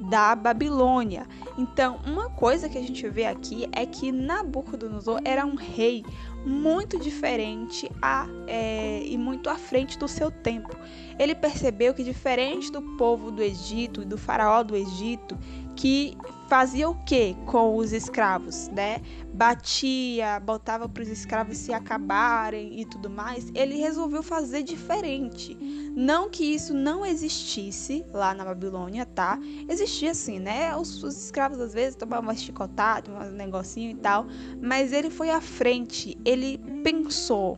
da 0.08 0.34
Babilônia. 0.34 1.26
Então, 1.58 2.00
uma 2.06 2.30
coisa 2.30 2.68
que 2.68 2.78
a 2.78 2.80
gente 2.80 3.06
vê 3.08 3.26
aqui 3.26 3.68
é 3.72 3.84
que 3.84 4.10
Nabucodonosor 4.10 5.20
era 5.24 5.44
um 5.44 5.54
rei 5.54 6.04
muito 6.44 6.98
diferente 6.98 7.90
a, 8.00 8.26
é, 8.46 9.02
e 9.04 9.16
muito 9.18 9.50
à 9.50 9.56
frente 9.56 9.98
do 9.98 10.08
seu 10.08 10.30
tempo. 10.30 10.76
Ele 11.18 11.34
percebeu 11.34 11.92
que, 11.92 12.02
diferente 12.02 12.72
do 12.72 12.80
povo 12.96 13.30
do 13.30 13.42
Egito 13.42 14.02
e 14.02 14.04
do 14.04 14.16
faraó 14.16 14.62
do 14.62 14.74
Egito, 14.74 15.38
que 15.76 16.16
fazia 16.48 16.88
o 16.88 16.94
que 17.04 17.34
com 17.46 17.76
os 17.76 17.92
escravos, 17.92 18.68
né? 18.68 19.00
Batia, 19.32 20.40
botava 20.40 20.88
para 20.88 21.02
os 21.02 21.08
escravos 21.08 21.56
se 21.56 21.72
acabarem 21.72 22.80
e 22.80 22.84
tudo 22.84 23.08
mais. 23.08 23.50
Ele 23.54 23.76
resolveu 23.76 24.22
fazer 24.22 24.64
diferente. 24.64 25.56
Não 25.96 26.28
que 26.28 26.44
isso 26.44 26.74
não 26.74 27.06
existisse 27.06 28.04
lá 28.12 28.34
na 28.34 28.44
Babilônia, 28.44 29.06
tá? 29.06 29.38
Existia 29.68 30.12
sim, 30.12 30.40
né? 30.40 30.76
Os, 30.76 31.02
os 31.04 31.16
escravos 31.16 31.60
às 31.60 31.72
vezes 31.72 31.94
tomavam 31.94 32.24
uma 32.24 32.34
chicotada, 32.34 33.10
um 33.12 33.30
negocinho 33.30 33.92
e 33.92 33.94
tal, 33.94 34.26
mas 34.60 34.92
ele 34.92 35.08
foi 35.08 35.30
à 35.30 35.40
frente. 35.40 36.18
Ele 36.24 36.58
pensou, 36.82 37.56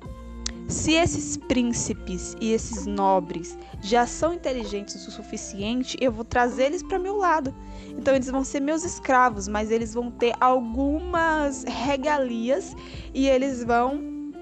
se 0.72 0.94
esses 0.94 1.36
príncipes 1.36 2.34
e 2.40 2.52
esses 2.52 2.86
nobres 2.86 3.58
já 3.82 4.06
são 4.06 4.32
inteligentes 4.32 5.06
o 5.06 5.10
suficiente, 5.10 5.96
eu 6.00 6.10
vou 6.10 6.24
trazê-los 6.24 6.82
para 6.82 6.98
meu 6.98 7.16
lado. 7.16 7.54
Então 7.90 8.14
eles 8.14 8.28
vão 8.28 8.42
ser 8.42 8.60
meus 8.60 8.82
escravos, 8.82 9.46
mas 9.46 9.70
eles 9.70 9.92
vão 9.92 10.10
ter 10.10 10.34
algumas 10.40 11.64
regalias 11.64 12.74
e 13.12 13.28
eles 13.28 13.62
vão 13.62 14.32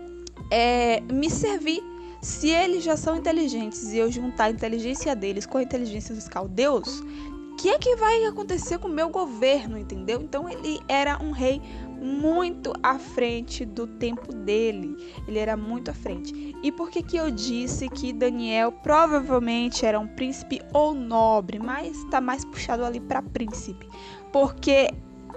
é, 0.50 1.00
me 1.00 1.28
servir. 1.28 1.82
Se 2.22 2.48
eles 2.48 2.84
já 2.84 2.96
são 2.96 3.16
inteligentes 3.16 3.92
e 3.92 3.98
eu 3.98 4.10
juntar 4.10 4.44
a 4.44 4.50
inteligência 4.50 5.16
deles 5.16 5.46
com 5.46 5.58
a 5.58 5.62
inteligência 5.62 6.14
dos 6.14 6.28
caldeus, 6.28 7.00
o 7.00 7.56
que 7.56 7.70
é 7.70 7.78
que 7.78 7.96
vai 7.96 8.24
acontecer 8.26 8.78
com 8.78 8.88
o 8.88 8.92
meu 8.92 9.08
governo, 9.08 9.76
entendeu? 9.76 10.20
Então 10.22 10.48
ele 10.48 10.80
era 10.86 11.20
um 11.22 11.30
rei 11.32 11.60
muito 12.00 12.72
à 12.82 12.98
frente 12.98 13.64
do 13.64 13.86
tempo 13.86 14.34
dele. 14.34 14.96
Ele 15.28 15.38
era 15.38 15.56
muito 15.56 15.90
à 15.90 15.94
frente. 15.94 16.56
E 16.62 16.72
por 16.72 16.90
que 16.90 17.02
que 17.02 17.16
eu 17.16 17.30
disse 17.30 17.88
que 17.88 18.12
Daniel 18.12 18.72
provavelmente 18.72 19.84
era 19.84 20.00
um 20.00 20.08
príncipe 20.08 20.60
ou 20.72 20.94
nobre, 20.94 21.58
mas 21.58 21.98
está 21.98 22.20
mais 22.20 22.44
puxado 22.44 22.84
ali 22.84 23.00
para 23.00 23.22
príncipe? 23.22 23.88
Porque 24.32 24.90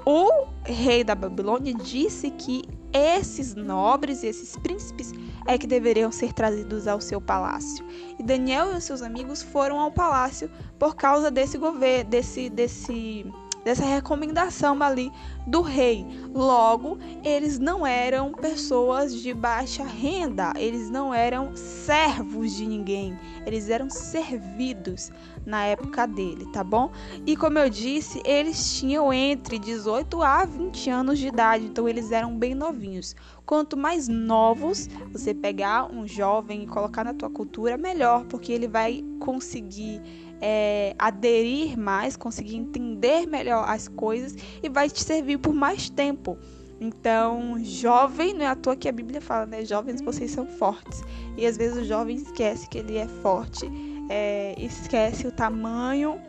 o 0.06 0.48
rei 0.66 1.04
da 1.04 1.16
Babilônia 1.16 1.74
disse 1.74 2.30
que 2.32 2.64
esses 2.94 3.56
nobres 3.56 4.22
e 4.22 4.28
esses 4.28 4.56
príncipes 4.58 5.12
é 5.48 5.58
que 5.58 5.66
deveriam 5.66 6.12
ser 6.12 6.32
trazidos 6.32 6.88
ao 6.88 7.02
seu 7.02 7.20
palácio. 7.20 7.84
E 8.20 8.24
Daniel 8.24 8.72
e 8.74 8.78
os 8.78 8.84
seus 8.84 9.02
amigos 9.02 9.42
foram 9.42 9.80
ao 9.80 9.92
palácio 9.92 10.50
por 10.78 10.96
causa 10.96 11.32
desse 11.32 11.58
governo, 11.58 12.10
desse, 12.10 12.50
desse 12.50 13.26
dessa 13.64 13.86
recomendação 13.86 14.82
ali 14.82 15.12
do 15.48 15.62
rei. 15.62 16.06
Logo, 16.34 16.98
eles 17.24 17.60
não 17.60 17.86
eram 17.86 18.32
pessoas 18.32 19.16
de 19.16 19.34
baixa 19.34 19.84
renda, 19.84 20.54
eles 20.56 20.90
não 20.90 21.14
eram 21.14 21.56
servos 21.56 22.54
de 22.56 22.66
ninguém, 22.66 23.18
eles 23.46 23.70
eram 23.70 23.90
servidos 23.90 25.12
na 25.46 25.66
época 25.66 26.08
dele, 26.08 26.46
tá 26.52 26.64
bom? 26.64 26.92
E 27.26 27.36
como 27.36 27.60
eu 27.60 27.70
disse, 27.70 28.22
eles 28.26 28.80
tinham 28.80 29.12
entre 29.12 29.60
18 29.60 30.22
a 30.22 30.46
20 30.46 30.90
anos 30.90 31.20
de 31.20 31.28
idade, 31.28 31.66
então 31.66 31.88
eles 31.88 32.12
eram 32.12 32.38
bem 32.38 32.56
novinhos. 32.56 33.16
Quanto 33.46 33.76
mais 33.76 34.08
novos 34.08 34.88
você 35.12 35.34
pegar 35.34 35.92
um 35.92 36.08
jovem 36.08 36.64
e 36.64 36.68
colocar 36.68 37.04
na 37.04 37.14
tua 37.14 37.30
cultura, 37.30 37.78
melhor, 37.78 38.24
porque 38.26 38.54
ele 38.54 38.68
vai 38.68 39.04
conseguir 39.20 40.02
é, 40.46 40.94
aderir 41.00 41.80
mais, 41.80 42.18
conseguir 42.18 42.58
entender 42.58 43.26
melhor 43.26 43.64
as 43.66 43.88
coisas 43.88 44.36
e 44.62 44.68
vai 44.68 44.90
te 44.90 45.02
servir 45.02 45.38
por 45.38 45.54
mais 45.54 45.90
tempo. 45.90 46.38
Então, 46.82 47.56
jovem, 47.64 48.34
não 48.34 48.42
é 48.44 48.48
à 48.48 48.56
toa 48.56 48.76
que 48.76 48.90
a 48.90 48.92
Bíblia 48.92 49.22
fala, 49.22 49.46
né? 49.46 49.64
Jovens, 49.64 50.02
vocês 50.02 50.32
são 50.32 50.46
fortes. 50.46 51.02
E 51.38 51.46
às 51.46 51.56
vezes 51.56 51.78
o 51.78 51.86
jovem 51.86 52.18
esquece 52.18 52.68
que 52.68 52.80
ele 52.80 52.98
é 52.98 53.08
forte, 53.08 53.66
é, 54.10 54.54
esquece 54.58 55.26
o 55.26 55.32
tamanho. 55.32 56.20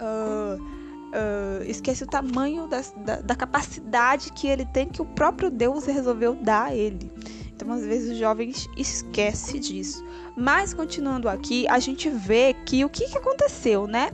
Uh, 0.00 0.62
uh, 0.62 1.62
esquece 1.66 2.04
o 2.04 2.06
tamanho 2.06 2.68
da, 2.68 2.82
da, 3.04 3.20
da 3.20 3.34
capacidade 3.34 4.30
que 4.32 4.46
ele 4.46 4.64
tem, 4.66 4.88
que 4.88 5.02
o 5.02 5.06
próprio 5.06 5.50
Deus 5.50 5.86
resolveu 5.86 6.36
dar 6.36 6.66
a 6.66 6.74
ele. 6.74 7.10
Então, 7.54 7.72
às 7.72 7.84
vezes, 7.84 8.12
os 8.12 8.18
jovens 8.18 8.68
esquecem 8.76 9.60
disso. 9.60 10.04
Mas, 10.36 10.74
continuando 10.74 11.28
aqui, 11.28 11.66
a 11.68 11.78
gente 11.78 12.08
vê 12.10 12.54
que 12.66 12.84
o 12.84 12.88
que, 12.88 13.08
que 13.08 13.18
aconteceu, 13.18 13.86
né? 13.86 14.10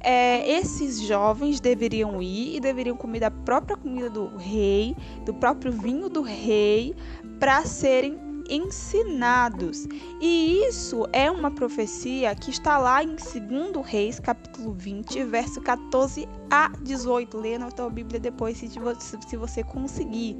É, 0.00 0.58
esses 0.58 1.00
jovens 1.00 1.60
deveriam 1.60 2.20
ir 2.20 2.56
e 2.56 2.60
deveriam 2.60 2.94
comer 2.94 3.20
da 3.20 3.30
própria 3.30 3.74
comida 3.74 4.10
do 4.10 4.36
rei, 4.36 4.94
do 5.24 5.32
próprio 5.32 5.72
vinho 5.72 6.10
do 6.10 6.20
rei, 6.20 6.94
para 7.40 7.64
serem 7.64 8.18
ensinados. 8.48 9.86
E 10.20 10.64
isso 10.68 11.06
é 11.12 11.30
uma 11.30 11.50
profecia 11.50 12.34
que 12.34 12.50
está 12.50 12.78
lá 12.78 13.02
em 13.02 13.16
2 13.16 13.86
Reis, 13.86 14.20
capítulo 14.20 14.72
20, 14.72 15.24
verso 15.24 15.60
14 15.60 16.28
a 16.50 16.70
18. 16.82 17.38
Leia 17.38 17.58
na 17.58 17.70
tua 17.70 17.90
Bíblia 17.90 18.20
depois, 18.20 18.56
se 18.58 18.68
se 18.68 19.36
você 19.36 19.62
conseguir 19.62 20.38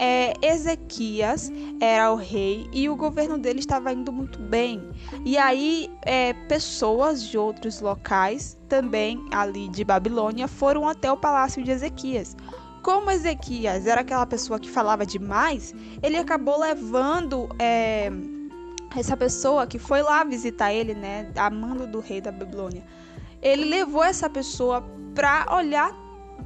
é, 0.00 0.32
Ezequias 0.40 1.52
era 1.78 2.10
o 2.10 2.16
rei 2.16 2.66
e 2.72 2.88
o 2.88 2.96
governo 2.96 3.36
dele 3.36 3.60
estava 3.60 3.92
indo 3.92 4.10
muito 4.10 4.38
bem. 4.38 4.82
E 5.26 5.36
aí, 5.36 5.90
é, 6.02 6.32
pessoas 6.48 7.22
de 7.22 7.36
outros 7.36 7.80
locais, 7.80 8.58
também 8.66 9.22
ali 9.30 9.68
de 9.68 9.84
Babilônia, 9.84 10.48
foram 10.48 10.88
até 10.88 11.12
o 11.12 11.18
palácio 11.18 11.62
de 11.62 11.70
Ezequias. 11.70 12.34
Como 12.82 13.10
Ezequias 13.10 13.86
era 13.86 14.00
aquela 14.00 14.26
pessoa 14.26 14.58
que 14.58 14.70
falava 14.70 15.04
demais, 15.04 15.74
ele 16.02 16.16
acabou 16.16 16.58
levando 16.58 17.48
é, 17.58 18.10
essa 18.96 19.16
pessoa 19.16 19.66
que 19.66 19.78
foi 19.78 20.02
lá 20.02 20.24
visitar 20.24 20.72
ele, 20.72 20.94
né, 20.94 21.30
amando 21.36 21.86
do 21.86 22.00
rei 22.00 22.20
da 22.20 22.32
Babilônia. 22.32 22.82
Ele 23.42 23.64
levou 23.64 24.02
essa 24.02 24.28
pessoa 24.30 24.82
para 25.14 25.46
olhar 25.54 25.94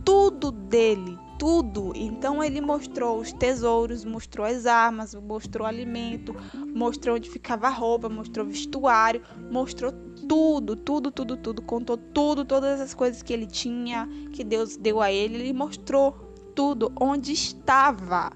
tudo 0.04 0.50
dele, 0.50 1.18
tudo. 1.38 1.92
Então 1.94 2.42
ele 2.42 2.60
mostrou 2.60 3.18
os 3.18 3.32
tesouros, 3.32 4.04
mostrou 4.04 4.46
as 4.46 4.66
armas, 4.66 5.14
mostrou 5.14 5.66
alimento, 5.66 6.34
mostrou 6.74 7.16
onde 7.16 7.30
ficava 7.30 7.66
a 7.66 7.70
roupa, 7.70 8.08
mostrou 8.08 8.46
vestuário, 8.46 9.22
mostrou 9.50 9.92
tudo, 10.28 10.76
tudo, 10.76 11.10
tudo, 11.10 11.36
tudo, 11.36 11.62
contou 11.62 11.96
tudo, 11.96 12.44
todas 12.44 12.80
as 12.80 12.94
coisas 12.94 13.22
que 13.22 13.32
ele 13.32 13.46
tinha, 13.46 14.08
que 14.32 14.42
Deus 14.42 14.76
deu 14.76 15.00
a 15.00 15.12
ele, 15.12 15.36
ele 15.36 15.52
mostrou 15.52 16.12
tudo 16.54 16.92
onde 16.98 17.32
estava. 17.32 18.32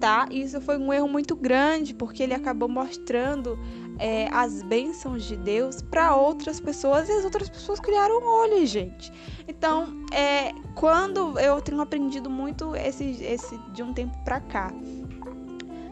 Tá? 0.00 0.28
Isso 0.30 0.60
foi 0.60 0.76
um 0.76 0.92
erro 0.92 1.08
muito 1.08 1.34
grande, 1.34 1.94
porque 1.94 2.22
ele 2.22 2.34
acabou 2.34 2.68
mostrando 2.68 3.58
é, 3.98 4.28
as 4.32 4.62
bênçãos 4.62 5.24
de 5.24 5.36
Deus 5.36 5.82
para 5.82 6.14
outras 6.14 6.60
pessoas 6.60 7.08
e 7.08 7.12
as 7.12 7.24
outras 7.24 7.48
pessoas 7.48 7.80
criaram 7.80 8.22
olhos, 8.24 8.68
gente. 8.68 9.12
Então, 9.46 10.04
é, 10.12 10.52
quando 10.74 11.38
eu 11.38 11.60
tenho 11.60 11.80
aprendido 11.80 12.28
muito 12.28 12.74
esse, 12.76 13.22
esse 13.22 13.56
de 13.72 13.82
um 13.82 13.92
tempo 13.92 14.16
para 14.24 14.40
cá, 14.40 14.72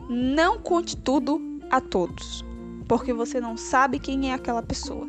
não 0.08 0.58
conte 0.58 0.96
tudo 0.96 1.40
a 1.70 1.80
todos, 1.80 2.44
porque 2.88 3.12
você 3.12 3.40
não 3.40 3.56
sabe 3.56 3.98
quem 3.98 4.30
é 4.30 4.34
aquela 4.34 4.62
pessoa. 4.62 5.06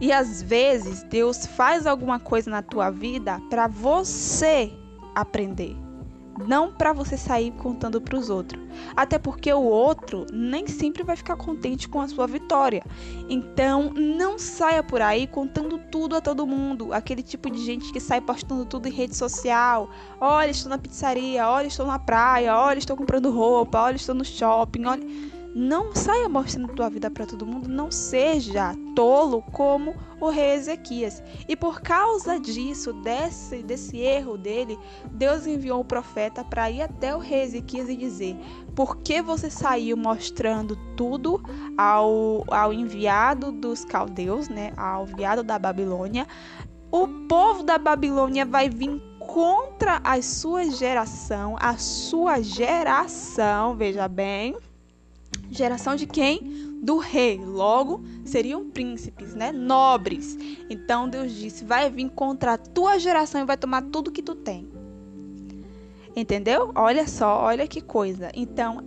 E 0.00 0.12
às 0.12 0.42
vezes 0.42 1.02
Deus 1.04 1.46
faz 1.46 1.86
alguma 1.86 2.20
coisa 2.20 2.50
na 2.50 2.62
tua 2.62 2.90
vida 2.90 3.40
para 3.50 3.66
você 3.66 4.72
aprender 5.14 5.76
não 6.46 6.72
para 6.72 6.92
você 6.92 7.16
sair 7.16 7.50
contando 7.52 8.00
para 8.00 8.16
os 8.16 8.30
outros. 8.30 8.62
Até 8.96 9.18
porque 9.18 9.52
o 9.52 9.62
outro 9.62 10.26
nem 10.32 10.66
sempre 10.66 11.02
vai 11.02 11.16
ficar 11.16 11.36
contente 11.36 11.88
com 11.88 12.00
a 12.00 12.08
sua 12.08 12.26
vitória. 12.26 12.84
Então, 13.28 13.92
não 13.94 14.38
saia 14.38 14.82
por 14.82 15.02
aí 15.02 15.26
contando 15.26 15.78
tudo 15.90 16.16
a 16.16 16.20
todo 16.20 16.46
mundo. 16.46 16.92
Aquele 16.92 17.22
tipo 17.22 17.50
de 17.50 17.64
gente 17.64 17.92
que 17.92 18.00
sai 18.00 18.20
postando 18.20 18.64
tudo 18.64 18.88
em 18.88 18.92
rede 18.92 19.16
social. 19.16 19.90
Olha, 20.20 20.50
estou 20.50 20.70
na 20.70 20.78
pizzaria, 20.78 21.48
olha, 21.48 21.66
estou 21.66 21.86
na 21.86 21.98
praia, 21.98 22.56
olha, 22.56 22.78
estou 22.78 22.96
comprando 22.96 23.30
roupa, 23.30 23.82
olha, 23.82 23.96
estou 23.96 24.14
no 24.14 24.24
shopping, 24.24 24.84
olha 24.86 25.37
não 25.54 25.94
saia 25.94 26.28
mostrando 26.28 26.74
tua 26.74 26.90
vida 26.90 27.10
para 27.10 27.26
todo 27.26 27.46
mundo, 27.46 27.68
não 27.68 27.90
seja 27.90 28.74
tolo 28.94 29.42
como 29.52 29.94
o 30.20 30.28
rei 30.28 30.52
Ezequias. 30.54 31.22
E 31.48 31.56
por 31.56 31.80
causa 31.80 32.38
disso, 32.38 32.92
desse, 32.92 33.62
desse 33.62 33.98
erro 33.98 34.36
dele, 34.36 34.78
Deus 35.12 35.46
enviou 35.46 35.80
o 35.80 35.84
profeta 35.84 36.44
para 36.44 36.70
ir 36.70 36.82
até 36.82 37.14
o 37.14 37.18
rei 37.18 37.42
Ezequias 37.42 37.88
e 37.88 37.96
dizer: 37.96 38.36
Por 38.74 38.98
que 38.98 39.22
você 39.22 39.50
saiu 39.50 39.96
mostrando 39.96 40.76
tudo 40.96 41.42
ao, 41.76 42.44
ao 42.48 42.72
enviado 42.72 43.50
dos 43.52 43.84
caldeus, 43.84 44.48
né, 44.48 44.72
ao 44.76 45.08
enviado 45.08 45.42
da 45.42 45.58
Babilônia? 45.58 46.26
O 46.90 47.06
povo 47.28 47.62
da 47.62 47.76
Babilônia 47.76 48.46
vai 48.46 48.70
vir 48.70 49.02
contra 49.20 50.00
a 50.02 50.22
sua 50.22 50.70
geração, 50.70 51.54
a 51.60 51.76
sua 51.76 52.40
geração, 52.40 53.76
veja 53.76 54.08
bem 54.08 54.56
Geração 55.50 55.96
de 55.96 56.06
quem? 56.06 56.78
Do 56.82 56.98
rei. 56.98 57.38
Logo, 57.38 58.02
seriam 58.24 58.68
príncipes, 58.70 59.34
né? 59.34 59.52
Nobres. 59.52 60.36
Então 60.68 61.08
Deus 61.08 61.32
disse: 61.32 61.64
vai 61.64 61.90
vir 61.90 62.10
contra 62.10 62.54
a 62.54 62.58
tua 62.58 62.98
geração 62.98 63.40
e 63.40 63.44
vai 63.44 63.56
tomar 63.56 63.82
tudo 63.82 64.12
que 64.12 64.22
tu 64.22 64.34
tem. 64.34 64.68
Entendeu? 66.14 66.72
Olha 66.74 67.06
só, 67.06 67.42
olha 67.42 67.66
que 67.68 67.80
coisa. 67.80 68.30
Então, 68.34 68.82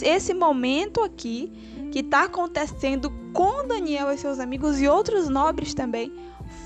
esse 0.00 0.32
momento 0.32 1.02
aqui 1.02 1.50
que 1.90 2.00
está 2.00 2.24
acontecendo 2.24 3.10
com 3.32 3.66
Daniel 3.66 4.12
e 4.12 4.18
seus 4.18 4.38
amigos 4.38 4.80
e 4.80 4.86
outros 4.86 5.28
nobres 5.28 5.74
também 5.74 6.12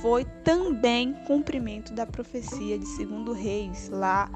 foi 0.03 0.25
também 0.45 1.15
cumprimento 1.27 1.93
da 1.93 2.05
profecia 2.05 2.79
de 2.79 2.87
segundo 2.87 3.33
reis 3.33 3.89
lá 3.89 4.31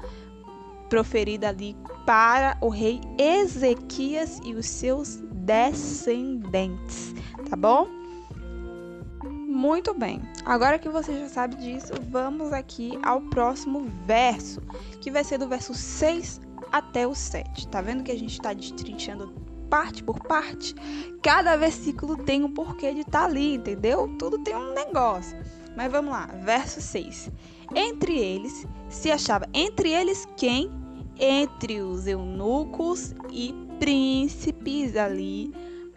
proferida 0.89 1.49
ali 1.49 1.75
para 2.05 2.57
o 2.61 2.69
rei 2.69 3.01
Ezequias 3.17 4.39
e 4.43 4.53
os 4.53 4.65
seus 4.65 5.17
descendentes, 5.33 7.13
tá 7.49 7.55
bom? 7.55 7.87
Muito 9.23 9.93
bem, 9.93 10.21
agora 10.45 10.77
que 10.77 10.87
você 10.87 11.19
já 11.19 11.29
sabe 11.29 11.55
disso, 11.55 11.93
vamos 12.09 12.53
aqui 12.53 12.97
ao 13.01 13.21
próximo 13.21 13.87
verso, 14.05 14.61
que 15.01 15.09
vai 15.09 15.23
ser 15.23 15.39
do 15.39 15.47
verso 15.47 15.73
6 15.73 16.41
até 16.71 17.07
o 17.07 17.15
7. 17.15 17.67
Tá 17.67 17.81
vendo 17.81 18.03
que 18.03 18.11
a 18.11 18.17
gente 18.17 18.33
está 18.33 18.53
destrinchando 18.53 19.33
parte 19.69 20.03
por 20.03 20.19
parte? 20.19 20.75
Cada 21.23 21.55
versículo 21.55 22.17
tem 22.17 22.43
um 22.43 22.53
porquê 22.53 22.93
de 22.93 23.01
estar 23.01 23.21
tá 23.21 23.25
ali, 23.25 23.55
entendeu? 23.55 24.07
Tudo 24.19 24.37
tem 24.39 24.55
um 24.55 24.73
negócio. 24.73 25.37
Mas 25.77 25.91
vamos 25.91 26.11
lá, 26.11 26.25
verso 26.43 26.81
6. 26.81 27.29
Entre 27.75 28.17
eles 28.17 28.65
se 28.89 29.11
achava, 29.11 29.47
entre 29.53 29.91
eles 29.91 30.27
quem? 30.35 30.71
Entre 31.19 31.81
os 31.81 32.07
eunucos 32.07 33.13
e 33.31 33.53
príncipes 33.79 34.97
ali 34.97 35.53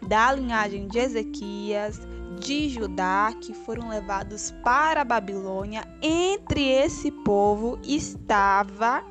da 0.07 0.33
linhagem 0.33 0.87
de 0.87 0.99
Ezequias, 0.99 1.99
de 2.39 2.69
Judá, 2.69 3.33
que 3.41 3.55
foram 3.55 3.89
levados 3.89 4.51
para 4.63 5.01
a 5.01 5.05
Babilônia. 5.05 5.83
Entre 5.99 6.63
esse 6.63 7.09
povo 7.09 7.79
estava 7.83 9.03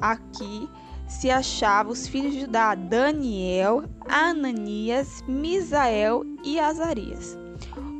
aqui 0.00 0.66
se 1.06 1.30
achavam 1.30 1.92
os 1.92 2.06
filhos 2.06 2.32
de 2.32 2.40
Judá, 2.42 2.74
Daniel, 2.74 3.84
Ananias, 4.08 5.22
Misael 5.26 6.24
e 6.42 6.58
Azarias. 6.58 7.39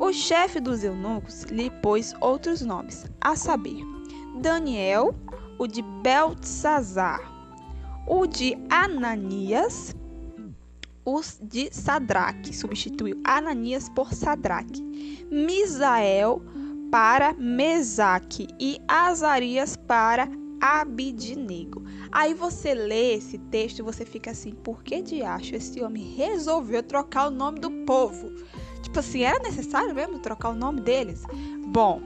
O 0.01 0.15
chefe 0.15 0.59
dos 0.61 0.83
eunucos 0.83 1.43
lhe 1.43 1.69
pôs 1.69 2.15
outros 2.23 2.63
nomes, 2.63 3.05
a 3.21 3.37
saber, 3.37 3.85
Daniel, 4.41 5.15
o 5.59 5.67
de 5.67 5.83
Beltzazar, 6.03 7.21
o 8.07 8.27
de 8.27 8.57
Ananias, 8.71 9.95
os 11.05 11.39
de 11.43 11.69
Sadraque, 11.71 12.57
substituiu 12.57 13.21
Ananias 13.25 13.91
por 13.91 14.15
Sadraque. 14.15 14.81
Misael 15.31 16.43
para 16.91 17.35
Mesaque 17.35 18.49
e 18.59 18.81
Azarias 18.89 19.77
para 19.77 20.27
Abidnego. 20.63 21.85
Aí 22.11 22.33
você 22.33 22.73
lê 22.73 23.17
esse 23.17 23.37
texto 23.37 23.81
e 23.81 23.83
você 23.83 24.07
fica 24.07 24.31
assim, 24.31 24.53
por 24.53 24.83
que 24.83 25.03
de 25.03 25.23
acho 25.23 25.57
esse 25.57 25.83
homem 25.83 26.15
resolveu 26.15 26.83
trocar 26.83 27.29
o 27.29 27.31
nome 27.31 27.61
do 27.61 27.71
povo? 27.85 28.33
Tipo 28.83 28.99
assim, 29.01 29.23
era 29.23 29.39
necessário 29.39 29.95
mesmo 29.95 30.19
trocar 30.19 30.51
o 30.51 30.55
nome 30.55 30.81
deles? 30.81 31.25
Bom, 31.67 32.01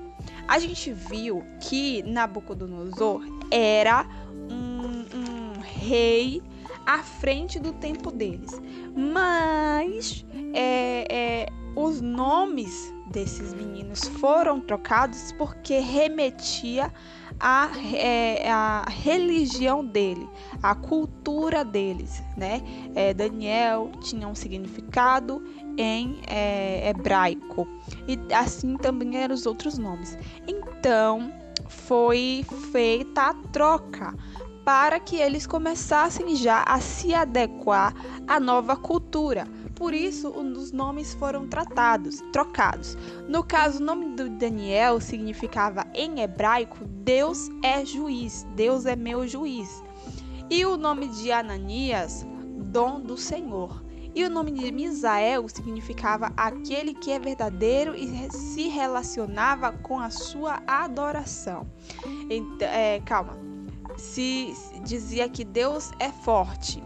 a 0.47 0.59
gente 0.59 0.93
viu 0.93 1.43
que 1.61 2.03
Nabucodonosor 2.03 3.23
era 3.51 4.07
um, 4.51 5.05
um 5.17 5.61
rei 5.61 6.43
à 6.87 6.99
frente 7.03 7.59
do 7.59 7.73
tempo 7.73 8.11
deles. 8.11 8.61
Mas 8.95 10.25
é, 10.53 11.07
é, 11.11 11.44
os 11.85 12.01
nomes 12.01 12.92
desses 13.07 13.53
meninos 13.53 14.09
foram 14.18 14.59
trocados 14.59 15.33
porque 15.33 15.79
remetia 15.79 16.90
à, 17.38 17.70
é, 17.94 18.42
religião 18.88 19.85
dele, 19.85 20.27
à 20.62 20.75
cultura 20.75 21.64
deles, 21.64 22.23
né? 22.37 22.62
É, 22.94 23.12
Daniel 23.12 23.92
tinha 24.01 24.27
um 24.27 24.35
significado 24.35 25.44
em 25.77 26.20
é, 26.27 26.88
hebraico 26.88 27.68
e 28.09 28.18
assim 28.33 28.77
também 28.79 29.18
eram 29.18 29.35
os 29.35 29.44
outros 29.44 29.77
nomes. 29.77 30.16
Então 30.49 31.33
foi 31.68 32.44
feita 32.73 33.31
a 33.31 33.35
troca 33.53 34.14
para 34.64 34.99
que 34.99 35.16
eles 35.16 35.47
começassem 35.47 36.35
já 36.35 36.62
a 36.66 36.81
se 36.81 37.14
adequar 37.14 37.94
à 38.27 38.40
nova 38.40 38.75
cultura. 38.75 39.47
Por 39.85 39.92
isso, 39.92 40.31
os 40.31 40.73
nomes 40.73 41.12
foram 41.12 41.47
tratados, 41.47 42.23
trocados. 42.33 42.97
No 43.29 43.44
caso, 43.44 43.83
o 43.83 43.85
nome 43.85 44.16
do 44.16 44.31
Daniel 44.31 44.99
significava 44.99 45.87
em 45.92 46.20
hebraico 46.20 46.87
Deus 46.87 47.51
é 47.62 47.85
juiz, 47.85 48.47
Deus 48.57 48.87
é 48.87 48.97
meu 48.97 49.29
juiz. 49.29 49.85
E 50.49 50.64
o 50.64 50.79
nome 50.79 51.09
de 51.09 51.31
Ananias, 51.31 52.27
dom 52.73 52.99
do 52.99 53.18
Senhor. 53.18 53.85
E 54.14 54.25
o 54.25 54.31
nome 54.31 54.53
de 54.53 54.73
Misael 54.73 55.47
significava 55.51 56.33
aquele 56.35 56.94
que 56.94 57.12
é 57.12 57.18
verdadeiro 57.18 57.94
e 57.94 58.33
se 58.33 58.68
relacionava 58.68 59.70
com 59.70 59.99
a 59.99 60.09
sua 60.09 60.62
adoração. 60.66 61.66
Então, 62.31 62.68
é, 62.68 63.03
calma. 63.05 63.37
Se 63.99 64.55
dizia 64.83 65.29
que 65.29 65.44
Deus 65.44 65.90
é 66.01 66.11
forte. 66.11 66.83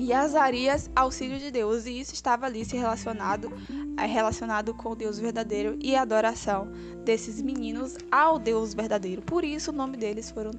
E 0.00 0.14
Azarias, 0.14 0.90
auxílio 0.96 1.38
de 1.38 1.50
Deus, 1.50 1.84
e 1.84 2.00
isso 2.00 2.14
estava 2.14 2.46
ali 2.46 2.64
se 2.64 2.74
relacionado, 2.74 3.52
é, 3.98 4.06
relacionado 4.06 4.72
com 4.72 4.92
o 4.92 4.96
Deus 4.96 5.18
verdadeiro 5.18 5.76
e 5.78 5.94
a 5.94 6.00
adoração 6.00 6.72
desses 7.04 7.42
meninos 7.42 7.98
ao 8.10 8.38
Deus 8.38 8.72
verdadeiro. 8.72 9.20
Por 9.20 9.44
isso 9.44 9.70
o 9.70 9.74
nome 9.74 9.98
deles 9.98 10.30
foram 10.30 10.52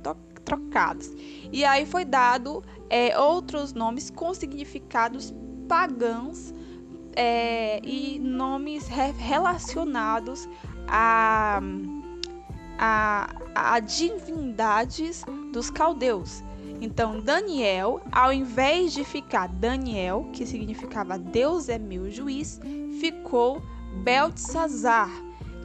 trocados. 0.45 1.11
E 1.51 1.65
aí 1.65 1.87
foi 1.87 2.05
dado 2.05 2.63
é, 2.87 3.17
outros 3.17 3.73
nomes 3.73 4.11
com 4.11 4.31
significados 4.31 5.33
pagãos 5.67 6.53
é, 7.15 7.81
e 7.83 8.19
nomes 8.19 8.87
relacionados 8.87 10.47
a, 10.87 11.59
a, 12.77 13.35
a 13.55 13.79
divindades 13.79 15.23
dos 15.51 15.71
caldeus. 15.71 16.43
Então, 16.81 17.19
Daniel, 17.19 18.01
ao 18.11 18.33
invés 18.33 18.91
de 18.91 19.03
ficar 19.03 19.47
Daniel, 19.47 20.27
que 20.33 20.47
significava 20.47 21.15
Deus 21.15 21.69
é 21.69 21.77
meu 21.77 22.09
juiz, 22.09 22.59
ficou 22.99 23.61
Beltesazar, 24.03 25.11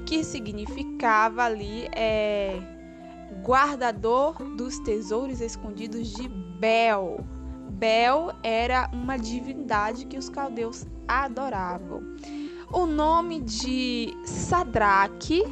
que 0.05 0.23
significava 0.23 1.45
ali 1.45 1.89
é, 1.93 2.61
guardador 3.43 4.35
dos 4.57 4.79
tesouros 4.81 5.41
escondidos 5.41 6.13
de 6.13 6.29
Bel. 6.29 7.25
Bel 7.71 8.33
era 8.43 8.91
uma 8.93 9.17
divindade 9.17 10.05
que 10.05 10.19
os 10.19 10.29
caldeus 10.29 10.85
adoravam. 11.09 12.03
O 12.71 12.85
nome 12.85 13.41
de 13.41 14.13
Sadraque, 14.27 15.43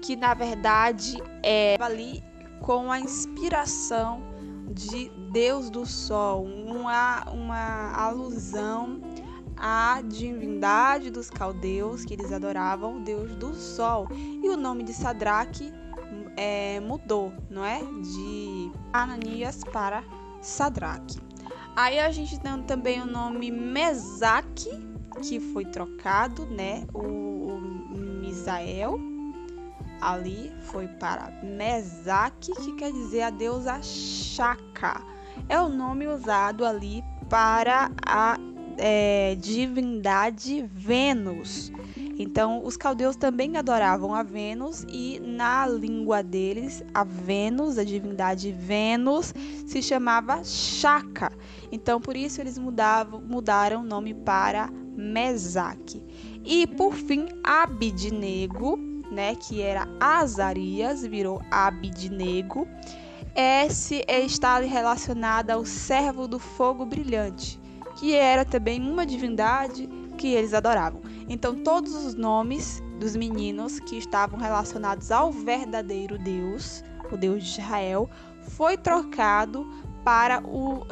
que 0.00 0.16
na 0.16 0.32
verdade 0.32 1.22
é 1.42 1.76
ali 1.78 2.22
com 2.62 2.90
a 2.90 2.98
inspiração 2.98 4.33
de 4.70 5.10
Deus 5.32 5.70
do 5.70 5.86
Sol, 5.86 6.44
uma, 6.44 7.24
uma 7.30 7.92
alusão 7.92 9.00
à 9.56 10.02
divindade 10.02 11.10
dos 11.10 11.30
caldeus 11.30 12.04
que 12.04 12.14
eles 12.14 12.32
adoravam, 12.32 12.96
o 12.96 13.00
Deus 13.00 13.34
do 13.36 13.54
Sol. 13.54 14.08
E 14.12 14.48
o 14.48 14.56
nome 14.56 14.82
de 14.82 14.92
Sadraque 14.92 15.72
é, 16.36 16.80
mudou, 16.80 17.32
não 17.50 17.64
é? 17.64 17.80
De 17.80 18.70
Ananias 18.92 19.62
para 19.72 20.02
Sadraque. 20.40 21.18
Aí 21.76 21.98
a 21.98 22.10
gente 22.10 22.38
tem 22.38 22.62
também 22.62 23.00
o 23.00 23.06
nome 23.06 23.50
Mesaque, 23.50 24.70
que 25.22 25.40
foi 25.40 25.64
trocado, 25.64 26.46
né? 26.46 26.86
O, 26.92 27.00
o 27.00 27.98
Misael 28.20 29.13
ali 30.04 30.52
foi 30.60 30.86
para 30.86 31.32
Mesaque, 31.42 32.52
que 32.52 32.76
quer 32.76 32.92
dizer 32.92 33.22
a 33.22 33.30
deusa 33.30 33.80
Chaka. 33.82 35.00
É 35.48 35.58
o 35.58 35.68
nome 35.68 36.06
usado 36.06 36.64
ali 36.64 37.02
para 37.28 37.90
a 38.06 38.36
é, 38.76 39.34
divindade 39.36 40.68
Vênus. 40.72 41.72
Então, 42.16 42.64
os 42.64 42.76
caldeus 42.76 43.16
também 43.16 43.56
adoravam 43.56 44.14
a 44.14 44.22
Vênus 44.22 44.84
e 44.88 45.18
na 45.20 45.66
língua 45.66 46.22
deles, 46.22 46.84
a 46.92 47.02
Vênus, 47.02 47.78
a 47.78 47.82
divindade 47.82 48.52
Vênus, 48.52 49.32
se 49.66 49.82
chamava 49.82 50.44
Chaka. 50.44 51.32
Então, 51.72 52.00
por 52.00 52.14
isso 52.16 52.40
eles 52.40 52.58
mudavam, 52.58 53.20
mudaram 53.20 53.80
o 53.80 53.86
nome 53.86 54.14
para 54.14 54.70
Mesaque. 54.96 56.04
E 56.44 56.66
por 56.66 56.94
fim, 56.94 57.26
Abidnego, 57.42 58.78
né, 59.10 59.34
que 59.34 59.62
era 59.62 59.88
Azarias, 60.00 61.02
virou 61.02 61.40
Abidnego. 61.50 62.66
Esse 63.34 64.04
está 64.08 64.58
relacionado 64.60 65.50
ao 65.50 65.64
servo 65.64 66.28
do 66.28 66.38
fogo 66.38 66.86
brilhante, 66.86 67.60
que 67.96 68.14
era 68.14 68.44
também 68.44 68.80
uma 68.80 69.04
divindade 69.04 69.88
que 70.16 70.28
eles 70.28 70.54
adoravam. 70.54 71.00
Então, 71.28 71.54
todos 71.56 71.94
os 71.94 72.14
nomes 72.14 72.82
dos 73.00 73.16
meninos 73.16 73.80
que 73.80 73.96
estavam 73.96 74.38
relacionados 74.38 75.10
ao 75.10 75.32
verdadeiro 75.32 76.18
Deus, 76.18 76.84
o 77.10 77.16
Deus 77.16 77.44
de 77.44 77.60
Israel, 77.60 78.08
foi 78.40 78.76
trocado 78.76 79.66
para 80.04 80.42
o 80.46 80.86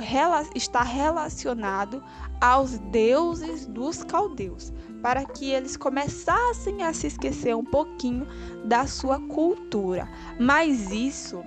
estar 0.55 0.83
relacionado 0.83 2.03
aos 2.41 2.79
deuses 2.79 3.67
dos 3.67 4.03
caldeus, 4.03 4.73
para 5.03 5.25
que 5.25 5.51
eles 5.51 5.77
começassem 5.77 6.83
a 6.83 6.93
se 6.93 7.09
esquecer 7.09 7.55
um 7.57 7.65
pouquinho 7.65 8.27
da 8.65 8.87
sua 8.87 9.19
cultura. 9.19 10.09
Mas 10.39 10.91
isso 10.91 11.43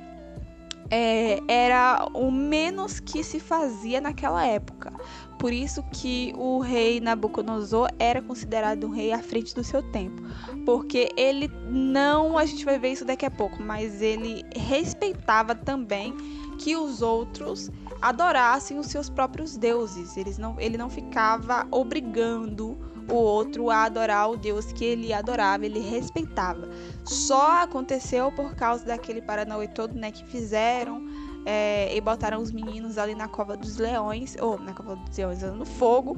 é, 0.89 1.39
era 1.47 2.07
o 2.13 2.29
menos 2.29 2.99
que 2.99 3.23
se 3.23 3.39
fazia 3.39 4.01
naquela 4.01 4.45
época. 4.45 4.93
Por 5.39 5.53
isso 5.53 5.83
que 5.91 6.33
o 6.37 6.59
rei 6.59 6.99
Nabucodonosor 6.99 7.89
era 7.99 8.21
considerado 8.21 8.87
um 8.87 8.89
rei 8.89 9.11
à 9.11 9.19
frente 9.19 9.53
do 9.53 9.63
seu 9.63 9.83
tempo, 9.91 10.21
porque 10.65 11.09
ele 11.17 11.49
não, 11.69 12.37
a 12.37 12.45
gente 12.45 12.65
vai 12.65 12.79
ver 12.79 12.93
isso 12.93 13.05
daqui 13.05 13.25
a 13.25 13.31
pouco, 13.31 13.61
mas 13.61 14.01
ele 14.01 14.43
respeitava 14.55 15.53
também 15.53 16.15
que 16.57 16.75
os 16.75 17.01
outros 17.01 17.69
adorassem 18.01 18.79
os 18.79 18.87
seus 18.87 19.09
próprios 19.09 19.57
deuses. 19.57 20.15
Eles 20.15 20.37
não, 20.37 20.59
ele 20.59 20.77
não 20.77 20.89
ficava 20.89 21.67
obrigando 21.69 22.77
o 23.09 23.15
outro 23.15 23.69
a 23.69 23.83
adorar 23.83 24.29
o 24.31 24.37
Deus 24.37 24.71
que 24.71 24.83
ele 24.83 25.13
adorava, 25.13 25.65
ele 25.65 25.79
respeitava. 25.79 26.67
Só 27.03 27.63
aconteceu 27.63 28.31
por 28.31 28.55
causa 28.55 28.85
daquele 28.85 29.21
Paranauê 29.21 29.67
todo, 29.67 29.95
né, 29.95 30.11
que 30.11 30.25
fizeram 30.25 31.05
é, 31.45 31.95
e 31.95 32.01
botaram 32.01 32.41
os 32.41 32.51
meninos 32.51 32.97
ali 32.97 33.13
na 33.13 33.27
cova 33.27 33.55
dos 33.55 33.77
leões, 33.77 34.35
ou 34.41 34.59
na 34.59 34.73
cova 34.73 34.95
dos 34.95 35.17
leões 35.17 35.41
no 35.43 35.65
fogo. 35.65 36.17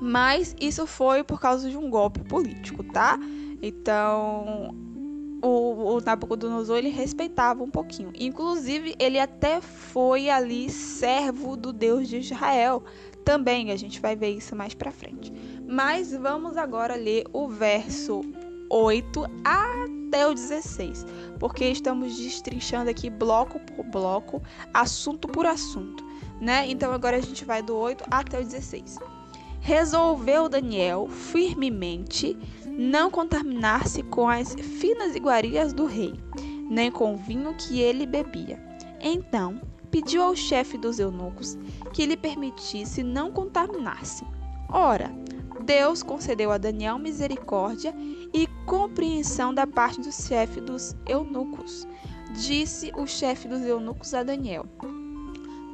Mas 0.00 0.54
isso 0.60 0.86
foi 0.86 1.24
por 1.24 1.40
causa 1.40 1.70
de 1.70 1.76
um 1.76 1.88
golpe 1.88 2.20
político, 2.20 2.84
tá? 2.84 3.18
Então, 3.62 4.74
o, 5.42 5.96
o 5.96 6.00
Nabucodonosor 6.00 6.78
ele 6.78 6.90
respeitava 6.90 7.62
um 7.62 7.70
pouquinho. 7.70 8.12
Inclusive, 8.18 8.94
ele 8.98 9.18
até 9.18 9.60
foi 9.60 10.28
ali 10.28 10.68
servo 10.68 11.56
do 11.56 11.72
Deus 11.72 12.08
de 12.08 12.18
Israel. 12.18 12.82
Também 13.24 13.70
a 13.70 13.76
gente 13.76 14.00
vai 14.00 14.14
ver 14.14 14.30
isso 14.30 14.54
mais 14.54 14.74
para 14.74 14.92
frente. 14.92 15.32
Mas 15.68 16.12
vamos 16.12 16.56
agora 16.56 16.94
ler 16.94 17.24
o 17.32 17.48
verso 17.48 18.20
8 18.70 19.24
até 19.44 20.26
o 20.26 20.32
16, 20.32 21.04
porque 21.38 21.64
estamos 21.68 22.16
destrinchando 22.16 22.88
aqui 22.88 23.10
bloco 23.10 23.58
por 23.60 23.84
bloco, 23.84 24.42
assunto 24.72 25.26
por 25.26 25.44
assunto, 25.44 26.04
né? 26.40 26.66
Então 26.68 26.92
agora 26.92 27.16
a 27.16 27.20
gente 27.20 27.44
vai 27.44 27.62
do 27.62 27.76
8 27.76 28.04
até 28.10 28.40
o 28.40 28.44
16. 28.44 28.98
resolveu 29.60 30.48
Daniel 30.48 31.08
firmemente 31.08 32.38
não 32.66 33.10
contaminar-se 33.10 34.02
com 34.04 34.28
as 34.28 34.54
finas 34.54 35.16
iguarias 35.16 35.72
do 35.72 35.86
rei, 35.86 36.14
nem 36.70 36.90
com 36.90 37.14
o 37.14 37.16
vinho 37.16 37.52
que 37.54 37.80
ele 37.80 38.06
bebia. 38.06 38.64
Então 39.00 39.60
pediu 39.90 40.22
ao 40.22 40.36
chefe 40.36 40.78
dos 40.78 41.00
eunucos 41.00 41.58
que 41.92 42.06
lhe 42.06 42.16
permitisse 42.16 43.02
não 43.02 43.32
contaminar-se. 43.32 44.24
Ora, 44.68 45.10
Deus 45.64 46.02
concedeu 46.02 46.50
a 46.50 46.58
Daniel 46.58 46.98
misericórdia 46.98 47.94
e 48.32 48.46
compreensão 48.66 49.54
da 49.54 49.66
parte 49.66 50.00
do 50.00 50.12
chefe 50.12 50.60
dos 50.60 50.94
eunucos. 51.06 51.86
Disse 52.34 52.92
o 52.96 53.06
chefe 53.06 53.48
dos 53.48 53.62
eunucos 53.62 54.12
a 54.14 54.22
Daniel: 54.22 54.66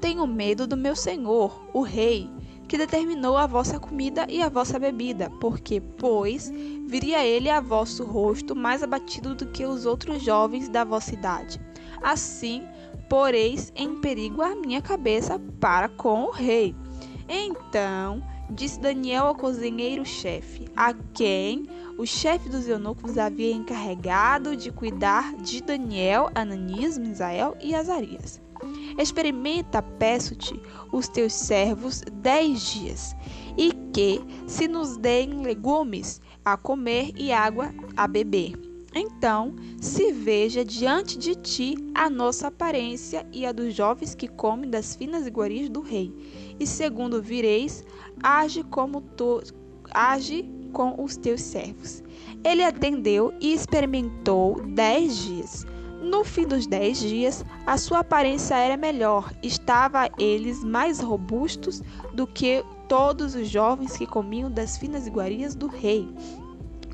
Tenho 0.01 0.27
medo 0.27 0.67
do 0.67 0.77
meu 0.77 0.95
senhor, 0.95 1.61
o 1.73 1.83
rei, 1.83 2.31
que 2.69 2.79
determinou 2.79 3.37
a 3.37 3.47
vossa 3.47 3.79
comida 3.79 4.27
e 4.29 4.41
a 4.41 4.49
vossa 4.49 4.79
bebida, 4.79 5.31
porque, 5.41 5.81
pois, 5.81 6.51
viria 6.87 7.25
ele 7.25 7.51
a 7.51 7.61
vosso 7.61 8.05
rosto 8.05 8.55
mais 8.55 8.83
abatido 8.83 9.35
do 9.35 9.47
que 9.47 9.65
os 9.65 9.85
outros 9.85 10.23
jovens 10.23 10.69
da 10.69 10.85
vossa 10.85 11.13
idade. 11.13 11.61
Assim, 12.03 12.63
poreis 13.09 13.73
em 13.77 14.01
perigo 14.01 14.43
a 14.43 14.55
minha 14.55 14.81
cabeça 14.81 15.39
para 15.61 15.89
com 15.89 16.25
o 16.25 16.31
rei. 16.31 16.75
Então, 17.29 18.23
disse 18.55 18.79
Daniel 18.79 19.27
ao 19.27 19.35
cozinheiro-chefe, 19.35 20.67
a 20.77 20.95
quem 21.15 21.67
o 21.99 22.07
chefe 22.07 22.49
dos 22.49 22.69
eunucos 22.69 23.19
havia 23.19 23.53
encarregado 23.53 24.57
de 24.57 24.71
cuidar 24.71 25.35
de 25.37 25.63
Daniel, 25.63 26.31
Ananias, 26.35 26.99
Misael 26.99 27.57
e 27.61 27.75
Azarias. 27.75 28.41
Experimenta, 28.99 29.83
peço-te, 29.83 30.61
os 30.93 31.09
teus 31.09 31.33
servos 31.33 32.03
dez 32.13 32.73
dias, 32.73 33.17
e 33.57 33.73
que 33.93 34.21
se 34.47 34.69
nos 34.69 34.97
deem 34.97 35.43
legumes 35.43 36.21
a 36.45 36.57
comer 36.57 37.11
e 37.17 37.33
água 37.33 37.75
a 37.97 38.07
beber. 38.07 38.53
Então 38.95 39.55
se 39.81 40.13
veja 40.13 40.65
diante 40.65 41.17
de 41.17 41.35
ti 41.35 41.75
a 41.95 42.11
nossa 42.11 42.49
aparência 42.49 43.27
e 43.33 43.47
a 43.47 43.53
dos 43.53 43.75
jovens 43.75 44.15
que 44.15 44.29
comem 44.29 44.69
das 44.69 44.95
finas 44.95 45.27
iguarias 45.27 45.71
do 45.71 45.81
rei. 45.81 46.13
E 46.61 46.67
segundo 46.67 47.23
vireis, 47.23 47.85
age 48.23 48.63
como 48.65 49.01
tu 49.01 49.43
age 49.93 50.49
com 50.73 51.03
os 51.03 51.17
teus 51.17 51.41
servos. 51.41 52.03
Ele 52.45 52.65
atendeu 52.65 53.33
e 53.41 53.53
experimentou 53.53 54.61
dez 54.69 55.17
dias. 55.19 55.67
No 56.01 56.25
fim 56.25 56.47
dos 56.47 56.67
dez 56.67 56.99
dias, 56.99 57.45
a 57.65 57.77
sua 57.77 58.01
aparência 58.01 58.57
era 58.57 58.77
melhor, 58.77 59.33
estava 59.43 60.11
eles 60.19 60.65
mais 60.65 60.99
robustos 60.99 61.81
do 62.13 62.27
que 62.27 62.65
todos 62.89 63.37
os 63.37 63.49
jovens 63.49 63.97
que 63.97 64.05
comiam 64.05 64.51
das 64.51 64.77
finas 64.77 65.07
iguarias 65.07 65.55
do 65.55 65.69
rei. 65.69 66.09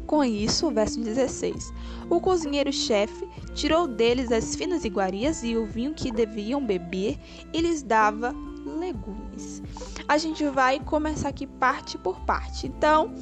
Com 0.07 0.23
isso, 0.23 0.71
verso 0.71 1.01
16: 1.01 1.73
O 2.09 2.21
cozinheiro-chefe 2.21 3.27
tirou 3.55 3.87
deles 3.87 4.31
as 4.31 4.55
finas 4.55 4.85
iguarias 4.85 5.43
e 5.43 5.57
o 5.57 5.67
vinho 5.67 5.95
que 5.95 6.11
deviam 6.11 6.64
beber 6.64 7.19
e 7.53 7.61
lhes 7.61 7.83
dava 7.83 8.35
legumes. 8.64 9.58
A 10.07 10.19
gente 10.19 10.45
vai 10.49 10.81
começar 10.81 11.29
aqui 11.29 11.47
parte 11.47 11.99
por 11.99 12.21
parte. 12.21 12.67
Então, 12.67 13.12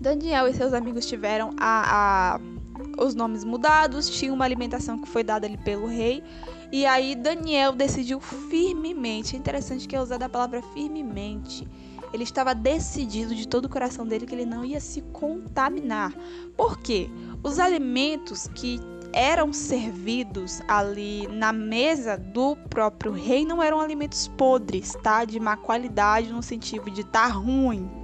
Daniel 0.00 0.48
e 0.48 0.54
seus 0.54 0.72
amigos 0.72 1.06
tiveram 1.06 1.50
a, 1.58 2.34
a 2.34 2.40
os 2.98 3.14
nomes 3.14 3.44
mudados, 3.44 4.08
tinha 4.08 4.32
uma 4.32 4.44
alimentação 4.44 4.98
que 4.98 5.08
foi 5.08 5.22
dada 5.22 5.46
ali 5.46 5.56
pelo 5.56 5.86
rei. 5.86 6.22
E 6.70 6.86
aí 6.86 7.14
Daniel 7.14 7.72
decidiu 7.72 8.20
firmemente, 8.20 9.36
é 9.36 9.38
interessante 9.38 9.86
que 9.86 9.94
é 9.94 10.00
usada 10.00 10.26
a 10.26 10.28
palavra 10.28 10.62
firmemente. 10.74 11.66
Ele 12.12 12.24
estava 12.24 12.54
decidido 12.54 13.34
de 13.34 13.48
todo 13.48 13.66
o 13.66 13.68
coração 13.68 14.06
dele 14.06 14.26
que 14.26 14.34
ele 14.34 14.44
não 14.44 14.64
ia 14.64 14.80
se 14.80 15.00
contaminar. 15.12 16.12
Por 16.56 16.78
quê? 16.78 17.10
Os 17.42 17.58
alimentos 17.58 18.48
que 18.48 18.80
eram 19.12 19.52
servidos 19.52 20.60
ali 20.68 21.26
na 21.28 21.52
mesa 21.52 22.16
do 22.16 22.56
próprio 22.70 23.12
rei 23.12 23.44
não 23.44 23.62
eram 23.62 23.80
alimentos 23.80 24.28
podres, 24.28 24.94
tá? 25.02 25.24
De 25.24 25.38
má 25.38 25.56
qualidade 25.56 26.32
no 26.32 26.42
sentido 26.42 26.90
de 26.90 27.02
estar 27.02 27.28
tá 27.28 27.34
ruim, 27.34 28.02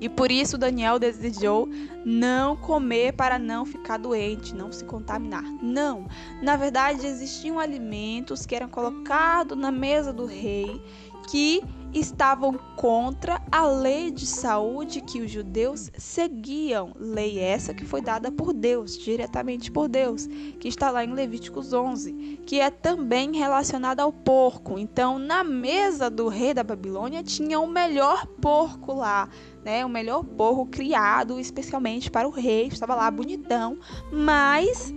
e 0.00 0.08
por 0.08 0.32
isso 0.32 0.56
Daniel 0.56 0.98
desejou 0.98 1.68
não 2.04 2.56
comer 2.56 3.12
para 3.12 3.38
não 3.38 3.66
ficar 3.66 3.98
doente, 3.98 4.54
não 4.54 4.72
se 4.72 4.82
contaminar. 4.84 5.44
Não, 5.62 6.06
na 6.42 6.56
verdade 6.56 7.06
existiam 7.06 7.58
alimentos 7.58 8.46
que 8.46 8.54
eram 8.54 8.68
colocados 8.68 9.56
na 9.56 9.70
mesa 9.70 10.12
do 10.12 10.24
rei 10.24 10.80
que 11.28 11.62
estavam 11.92 12.58
contra 12.76 13.42
a 13.50 13.66
lei 13.66 14.10
de 14.10 14.26
saúde 14.26 15.00
que 15.00 15.20
os 15.20 15.30
judeus 15.30 15.90
seguiam. 15.96 16.92
Lei 16.98 17.38
essa 17.38 17.74
que 17.74 17.84
foi 17.84 18.00
dada 18.00 18.30
por 18.30 18.52
Deus, 18.52 18.96
diretamente 18.96 19.70
por 19.70 19.88
Deus, 19.88 20.26
que 20.58 20.68
está 20.68 20.90
lá 20.90 21.04
em 21.04 21.12
Levíticos 21.12 21.72
11, 21.72 22.40
que 22.46 22.60
é 22.60 22.70
também 22.70 23.36
relacionada 23.36 24.02
ao 24.02 24.12
porco. 24.12 24.78
Então, 24.78 25.18
na 25.18 25.42
mesa 25.42 26.08
do 26.08 26.28
rei 26.28 26.54
da 26.54 26.62
Babilônia 26.62 27.22
tinha 27.22 27.58
o 27.58 27.66
melhor 27.66 28.26
porco 28.40 28.92
lá, 28.94 29.28
né? 29.64 29.84
O 29.84 29.88
melhor 29.88 30.24
porco 30.24 30.66
criado 30.66 31.38
especialmente 31.38 32.10
para 32.10 32.28
o 32.28 32.30
rei, 32.30 32.66
estava 32.66 32.94
lá 32.94 33.10
bonitão, 33.10 33.78
mas 34.12 34.92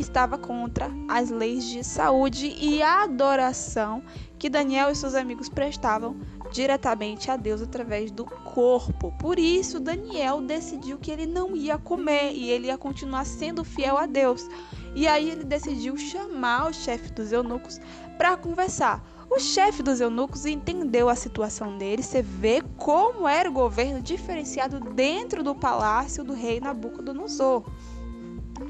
estava 0.00 0.38
contra 0.38 0.90
as 1.08 1.30
leis 1.30 1.64
de 1.64 1.84
saúde 1.84 2.54
e 2.58 2.82
a 2.82 3.04
adoração 3.04 4.02
que 4.38 4.48
Daniel 4.48 4.90
e 4.90 4.94
seus 4.94 5.14
amigos 5.14 5.48
prestavam 5.48 6.16
diretamente 6.50 7.30
a 7.30 7.36
Deus 7.36 7.62
através 7.62 8.10
do 8.10 8.24
corpo. 8.24 9.12
Por 9.18 9.38
isso, 9.38 9.78
Daniel 9.78 10.40
decidiu 10.40 10.98
que 10.98 11.10
ele 11.10 11.26
não 11.26 11.54
ia 11.54 11.78
comer 11.78 12.32
e 12.32 12.50
ele 12.50 12.68
ia 12.68 12.78
continuar 12.78 13.24
sendo 13.24 13.64
fiel 13.64 13.96
a 13.96 14.06
Deus. 14.06 14.48
E 14.94 15.06
aí 15.06 15.30
ele 15.30 15.44
decidiu 15.44 15.96
chamar 15.96 16.70
o 16.70 16.72
chefe 16.72 17.12
dos 17.12 17.30
eunucos 17.32 17.80
para 18.16 18.36
conversar. 18.36 19.04
O 19.30 19.38
chefe 19.38 19.80
dos 19.80 20.00
eunucos 20.00 20.44
entendeu 20.44 21.08
a 21.08 21.14
situação 21.14 21.78
dele, 21.78 22.02
você 22.02 22.20
vê 22.20 22.60
como 22.76 23.28
era 23.28 23.48
o 23.48 23.52
governo 23.52 24.02
diferenciado 24.02 24.80
dentro 24.80 25.44
do 25.44 25.54
palácio 25.54 26.24
do 26.24 26.32
rei 26.32 26.58
Nabucodonosor. 26.58 27.64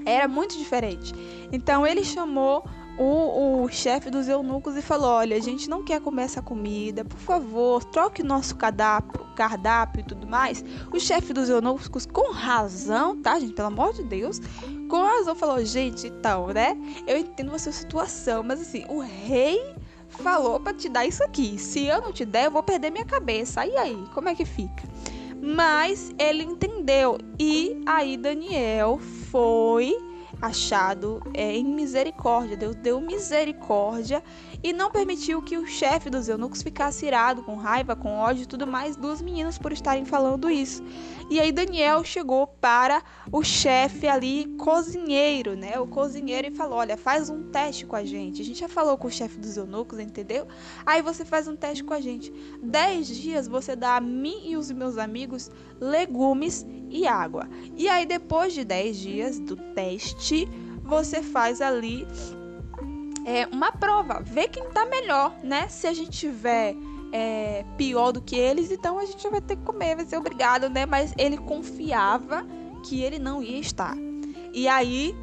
Era 0.04 0.26
muito 0.28 0.56
diferente. 0.56 1.14
Então 1.52 1.86
ele 1.86 2.04
chamou 2.04 2.64
o, 2.98 3.62
o 3.62 3.68
chefe 3.68 4.10
dos 4.10 4.28
eunucos 4.28 4.76
e 4.76 4.82
falou: 4.82 5.10
Olha, 5.10 5.36
a 5.36 5.40
gente 5.40 5.68
não 5.70 5.82
quer 5.82 6.00
comer 6.00 6.24
essa 6.24 6.42
comida, 6.42 7.04
por 7.04 7.18
favor, 7.18 7.82
troque 7.84 8.22
nosso 8.22 8.56
cardápio, 8.56 9.24
cardápio 9.34 10.00
e 10.00 10.04
tudo 10.04 10.26
mais. 10.26 10.62
O 10.92 11.00
chefe 11.00 11.32
dos 11.32 11.48
eunucos, 11.48 12.04
com 12.04 12.30
razão, 12.30 13.16
tá, 13.20 13.38
gente? 13.40 13.54
Pelo 13.54 13.68
amor 13.68 13.94
de 13.94 14.02
Deus, 14.02 14.40
com 14.88 15.02
razão, 15.02 15.34
falou: 15.34 15.64
Gente, 15.64 16.08
então, 16.08 16.48
né? 16.48 16.76
Eu 17.06 17.16
entendo 17.16 17.54
a 17.54 17.58
sua 17.58 17.72
situação, 17.72 18.42
mas 18.42 18.60
assim, 18.60 18.84
o 18.88 19.00
rei 19.00 19.58
falou 20.10 20.60
para 20.60 20.74
te 20.74 20.88
dar 20.88 21.06
isso 21.06 21.24
aqui. 21.24 21.58
Se 21.58 21.86
eu 21.86 22.02
não 22.02 22.12
te 22.12 22.24
der, 22.26 22.46
eu 22.46 22.50
vou 22.50 22.62
perder 22.62 22.90
minha 22.90 23.06
cabeça. 23.06 23.64
E 23.64 23.76
aí, 23.76 24.04
como 24.12 24.28
é 24.28 24.34
que 24.34 24.44
fica? 24.44 24.84
Mas 25.40 26.12
ele 26.18 26.42
entendeu. 26.42 27.16
E 27.38 27.80
aí 27.86 28.18
Daniel 28.18 29.00
foi 29.30 29.96
achado 30.40 31.22
é, 31.34 31.56
em 31.56 31.64
misericórdia. 31.64 32.56
Deus 32.56 32.74
deu 32.76 33.00
misericórdia 33.00 34.22
e 34.62 34.72
não 34.72 34.90
permitiu 34.90 35.42
que 35.42 35.56
o 35.56 35.66
chefe 35.66 36.10
dos 36.10 36.28
eunucos 36.28 36.62
ficasse 36.62 37.06
irado, 37.06 37.42
com 37.42 37.56
raiva, 37.56 37.96
com 37.96 38.18
ódio 38.18 38.42
e 38.42 38.46
tudo 38.46 38.66
mais 38.66 38.96
dos 38.96 39.20
meninos 39.20 39.58
por 39.58 39.72
estarem 39.72 40.04
falando 40.04 40.50
isso. 40.50 40.82
E 41.30 41.38
aí 41.38 41.52
Daniel 41.52 42.02
chegou 42.02 42.44
para 42.44 43.00
o 43.30 43.44
chefe 43.44 44.08
ali, 44.08 44.46
cozinheiro, 44.58 45.54
né? 45.54 45.78
O 45.78 45.86
cozinheiro 45.86 46.48
e 46.48 46.50
falou: 46.50 46.78
Olha, 46.78 46.96
faz 46.96 47.30
um 47.30 47.50
teste 47.50 47.86
com 47.86 47.94
a 47.94 48.04
gente. 48.04 48.42
A 48.42 48.44
gente 48.44 48.58
já 48.58 48.68
falou 48.68 48.98
com 48.98 49.06
o 49.06 49.10
chefe 49.12 49.38
dos 49.38 49.56
eunucos, 49.56 50.00
entendeu? 50.00 50.48
Aí 50.84 51.00
você 51.00 51.24
faz 51.24 51.46
um 51.46 51.54
teste 51.54 51.84
com 51.84 51.94
a 51.94 52.00
gente. 52.00 52.32
Dez 52.60 53.06
dias 53.06 53.46
você 53.46 53.76
dá 53.76 53.94
a 53.94 54.00
mim 54.00 54.42
e 54.50 54.56
os 54.56 54.72
meus 54.72 54.98
amigos 54.98 55.52
legumes 55.80 56.66
e 56.90 57.06
água. 57.06 57.48
E 57.76 57.88
aí, 57.88 58.04
depois 58.04 58.52
de 58.52 58.64
dez 58.64 58.96
dias 58.96 59.38
do 59.38 59.54
teste, 59.54 60.48
você 60.82 61.22
faz 61.22 61.60
ali 61.60 62.08
é, 63.24 63.46
uma 63.46 63.70
prova, 63.70 64.20
ver 64.20 64.48
quem 64.48 64.68
tá 64.70 64.84
melhor, 64.86 65.32
né? 65.44 65.68
Se 65.68 65.86
a 65.86 65.92
gente 65.92 66.10
tiver 66.10 66.74
é, 67.12 67.64
pior 67.76 68.12
do 68.12 68.20
que 68.20 68.36
eles, 68.36 68.70
então 68.70 68.98
a 68.98 69.04
gente 69.04 69.28
vai 69.28 69.40
ter 69.40 69.56
que 69.56 69.62
comer, 69.62 69.96
vai 69.96 70.04
ser 70.04 70.16
obrigado, 70.16 70.68
né? 70.68 70.86
Mas 70.86 71.12
ele 71.18 71.36
confiava 71.38 72.46
que 72.84 73.02
ele 73.02 73.18
não 73.18 73.42
ia 73.42 73.58
estar. 73.58 73.96
E 74.52 74.68
aí 74.68 75.14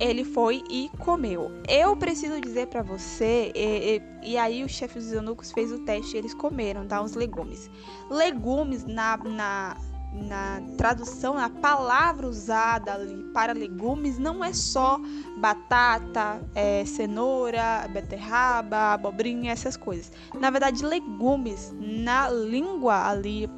ele 0.00 0.24
foi 0.24 0.62
e 0.70 0.90
comeu. 0.98 1.50
Eu 1.68 1.96
preciso 1.96 2.40
dizer 2.40 2.68
para 2.68 2.82
você, 2.82 3.52
e, 3.54 4.00
e, 4.24 4.32
e, 4.32 4.38
aí 4.38 4.62
o 4.62 4.68
chefe 4.68 4.98
dos 4.98 5.12
eunucos 5.12 5.50
fez 5.50 5.72
o 5.72 5.80
teste, 5.80 6.16
eles 6.16 6.34
comeram, 6.34 6.86
tá? 6.86 7.02
Os 7.02 7.14
legumes. 7.14 7.70
Legumes 8.10 8.84
na, 8.84 9.16
na 9.16 9.76
na 10.12 10.60
tradução, 10.76 11.38
a 11.38 11.48
palavra 11.48 12.26
usada 12.26 12.94
ali 12.94 13.22
para 13.32 13.52
legumes 13.52 14.18
não 14.18 14.44
é 14.44 14.52
só 14.52 15.00
batata, 15.36 16.40
é, 16.54 16.84
cenoura, 16.84 17.88
beterraba, 17.92 18.94
abobrinha, 18.94 19.52
essas 19.52 19.76
coisas. 19.76 20.10
Na 20.34 20.50
verdade, 20.50 20.84
legumes 20.84 21.74
na 21.78 22.28
língua 22.30 23.08
ali 23.08 23.48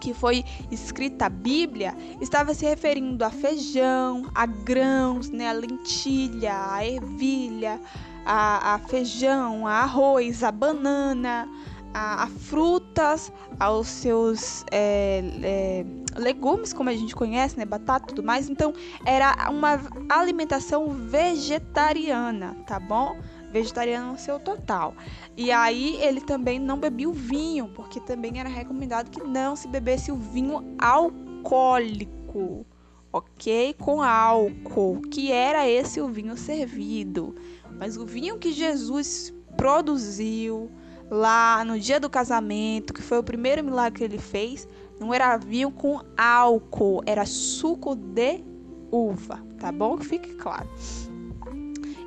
que 0.00 0.14
foi 0.14 0.42
escrita 0.70 1.26
a 1.26 1.28
Bíblia 1.28 1.94
estava 2.22 2.54
se 2.54 2.64
referindo 2.64 3.22
a 3.22 3.30
feijão, 3.30 4.30
a 4.34 4.46
grãos, 4.46 5.28
né, 5.28 5.50
a 5.50 5.52
lentilha, 5.52 6.54
a 6.72 6.86
ervilha, 6.86 7.78
a, 8.24 8.74
a 8.74 8.78
feijão, 8.78 9.66
a 9.66 9.80
arroz, 9.80 10.42
a 10.42 10.50
banana, 10.50 11.46
a, 11.92 12.24
a 12.24 12.26
frutas, 12.28 13.32
aos 13.58 13.86
seus 13.88 14.64
é, 14.70 15.22
é, 15.42 15.84
legumes, 16.18 16.72
como 16.72 16.88
a 16.88 16.94
gente 16.94 17.14
conhece, 17.14 17.56
né, 17.56 17.64
batata 17.64 18.06
e 18.06 18.08
tudo 18.14 18.22
mais. 18.24 18.48
Então, 18.48 18.72
era 19.04 19.50
uma 19.50 19.80
alimentação 20.08 20.88
vegetariana, 20.88 22.56
tá 22.66 22.78
bom? 22.78 23.18
Vegetariana 23.52 24.12
no 24.12 24.18
seu 24.18 24.38
total. 24.38 24.94
E 25.36 25.50
aí 25.50 25.96
ele 26.00 26.20
também 26.20 26.58
não 26.58 26.78
bebia 26.78 27.08
o 27.08 27.12
vinho, 27.12 27.68
porque 27.74 28.00
também 28.00 28.38
era 28.38 28.48
recomendado 28.48 29.10
que 29.10 29.22
não 29.22 29.56
se 29.56 29.66
bebesse 29.66 30.12
o 30.12 30.16
vinho 30.16 30.76
alcoólico, 30.78 32.64
ok? 33.12 33.74
Com 33.74 34.02
álcool, 34.02 35.02
que 35.10 35.32
era 35.32 35.68
esse 35.68 36.00
o 36.00 36.08
vinho 36.08 36.36
servido. 36.36 37.34
Mas 37.76 37.96
o 37.96 38.06
vinho 38.06 38.38
que 38.38 38.52
Jesus 38.52 39.34
produziu 39.56 40.70
lá 41.10 41.64
no 41.64 41.78
dia 41.78 41.98
do 41.98 42.08
casamento, 42.08 42.94
que 42.94 43.02
foi 43.02 43.18
o 43.18 43.22
primeiro 43.22 43.64
milagre 43.64 43.98
que 43.98 44.04
ele 44.04 44.18
fez, 44.18 44.68
não 45.00 45.12
era 45.12 45.36
vinho 45.36 45.70
com 45.70 46.00
álcool, 46.16 47.02
era 47.04 47.26
suco 47.26 47.96
de 47.96 48.44
uva, 48.92 49.42
tá 49.58 49.72
bom? 49.72 49.96
Que 49.96 50.06
fique 50.06 50.34
claro. 50.34 50.68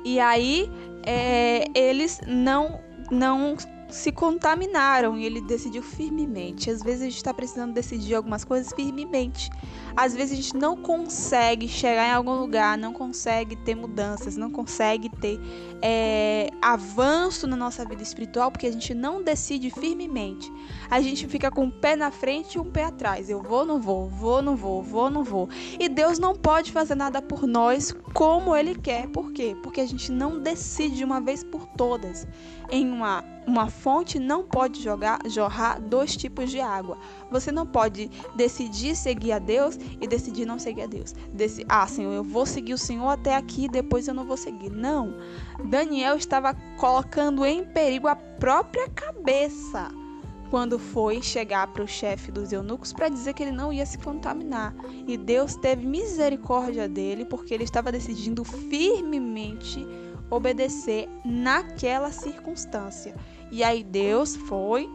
E 0.04 0.18
aí 0.20 0.70
é, 1.04 1.64
eles 1.74 2.20
não 2.26 2.80
não 3.10 3.56
se 3.94 4.10
contaminaram 4.10 5.16
e 5.16 5.24
ele 5.24 5.40
decidiu 5.40 5.80
firmemente. 5.80 6.68
Às 6.68 6.82
vezes 6.82 7.02
a 7.02 7.04
gente 7.04 7.16
está 7.16 7.32
precisando 7.32 7.72
decidir 7.72 8.16
algumas 8.16 8.44
coisas 8.44 8.72
firmemente. 8.72 9.48
Às 9.96 10.16
vezes 10.16 10.32
a 10.32 10.42
gente 10.42 10.56
não 10.56 10.76
consegue 10.76 11.68
chegar 11.68 12.08
em 12.08 12.12
algum 12.12 12.34
lugar, 12.34 12.76
não 12.76 12.92
consegue 12.92 13.54
ter 13.54 13.76
mudanças, 13.76 14.36
não 14.36 14.50
consegue 14.50 15.08
ter 15.08 15.38
é, 15.80 16.48
avanço 16.60 17.46
na 17.46 17.56
nossa 17.56 17.84
vida 17.84 18.02
espiritual 18.02 18.50
porque 18.50 18.66
a 18.66 18.72
gente 18.72 18.92
não 18.92 19.22
decide 19.22 19.70
firmemente. 19.70 20.52
A 20.90 21.00
gente 21.00 21.28
fica 21.28 21.48
com 21.48 21.66
um 21.66 21.70
pé 21.70 21.94
na 21.94 22.10
frente 22.10 22.56
e 22.56 22.58
um 22.58 22.64
pé 22.64 22.84
atrás. 22.84 23.30
Eu 23.30 23.40
vou, 23.40 23.64
não 23.64 23.80
vou, 23.80 24.08
vou, 24.08 24.42
não 24.42 24.56
vou, 24.56 24.82
vou, 24.82 25.08
não 25.08 25.22
vou. 25.22 25.48
E 25.78 25.88
Deus 25.88 26.18
não 26.18 26.34
pode 26.34 26.72
fazer 26.72 26.96
nada 26.96 27.22
por 27.22 27.46
nós 27.46 27.94
como 28.12 28.56
Ele 28.56 28.74
quer. 28.74 29.06
Por 29.10 29.32
quê? 29.32 29.56
Porque 29.62 29.80
a 29.80 29.86
gente 29.86 30.10
não 30.10 30.40
decide 30.40 30.96
de 30.96 31.04
uma 31.04 31.20
vez 31.20 31.44
por 31.44 31.64
todas 31.76 32.26
em 32.70 32.90
uma 32.90 33.33
uma 33.46 33.68
fonte 33.68 34.18
não 34.18 34.42
pode 34.42 34.82
jogar, 34.82 35.20
jorrar 35.26 35.80
dois 35.80 36.16
tipos 36.16 36.50
de 36.50 36.60
água. 36.60 36.98
Você 37.30 37.52
não 37.52 37.66
pode 37.66 38.10
decidir 38.34 38.96
seguir 38.96 39.32
a 39.32 39.38
Deus 39.38 39.78
e 40.00 40.06
decidir 40.06 40.46
não 40.46 40.58
seguir 40.58 40.82
a 40.82 40.86
Deus. 40.86 41.14
Desse, 41.32 41.64
ah, 41.68 41.86
Senhor, 41.86 42.12
eu 42.12 42.24
vou 42.24 42.46
seguir 42.46 42.74
o 42.74 42.78
Senhor 42.78 43.08
até 43.08 43.36
aqui, 43.36 43.68
depois 43.68 44.08
eu 44.08 44.14
não 44.14 44.24
vou 44.24 44.36
seguir. 44.36 44.70
Não. 44.70 45.14
Daniel 45.64 46.16
estava 46.16 46.54
colocando 46.78 47.44
em 47.44 47.64
perigo 47.64 48.08
a 48.08 48.16
própria 48.16 48.88
cabeça 48.88 49.90
quando 50.50 50.78
foi 50.78 51.20
chegar 51.20 51.66
para 51.68 51.82
o 51.82 51.88
chefe 51.88 52.30
dos 52.30 52.52
eunucos 52.52 52.92
para 52.92 53.08
dizer 53.08 53.34
que 53.34 53.42
ele 53.42 53.50
não 53.50 53.72
ia 53.72 53.84
se 53.84 53.98
contaminar. 53.98 54.74
E 55.06 55.16
Deus 55.16 55.56
teve 55.56 55.84
misericórdia 55.84 56.88
dele 56.88 57.24
porque 57.24 57.52
ele 57.52 57.64
estava 57.64 57.90
decidindo 57.90 58.44
firmemente 58.44 59.84
obedecer 60.30 61.08
naquela 61.24 62.10
circunstância. 62.12 63.14
E 63.50 63.62
aí 63.62 63.82
Deus 63.82 64.36
foi 64.36 64.88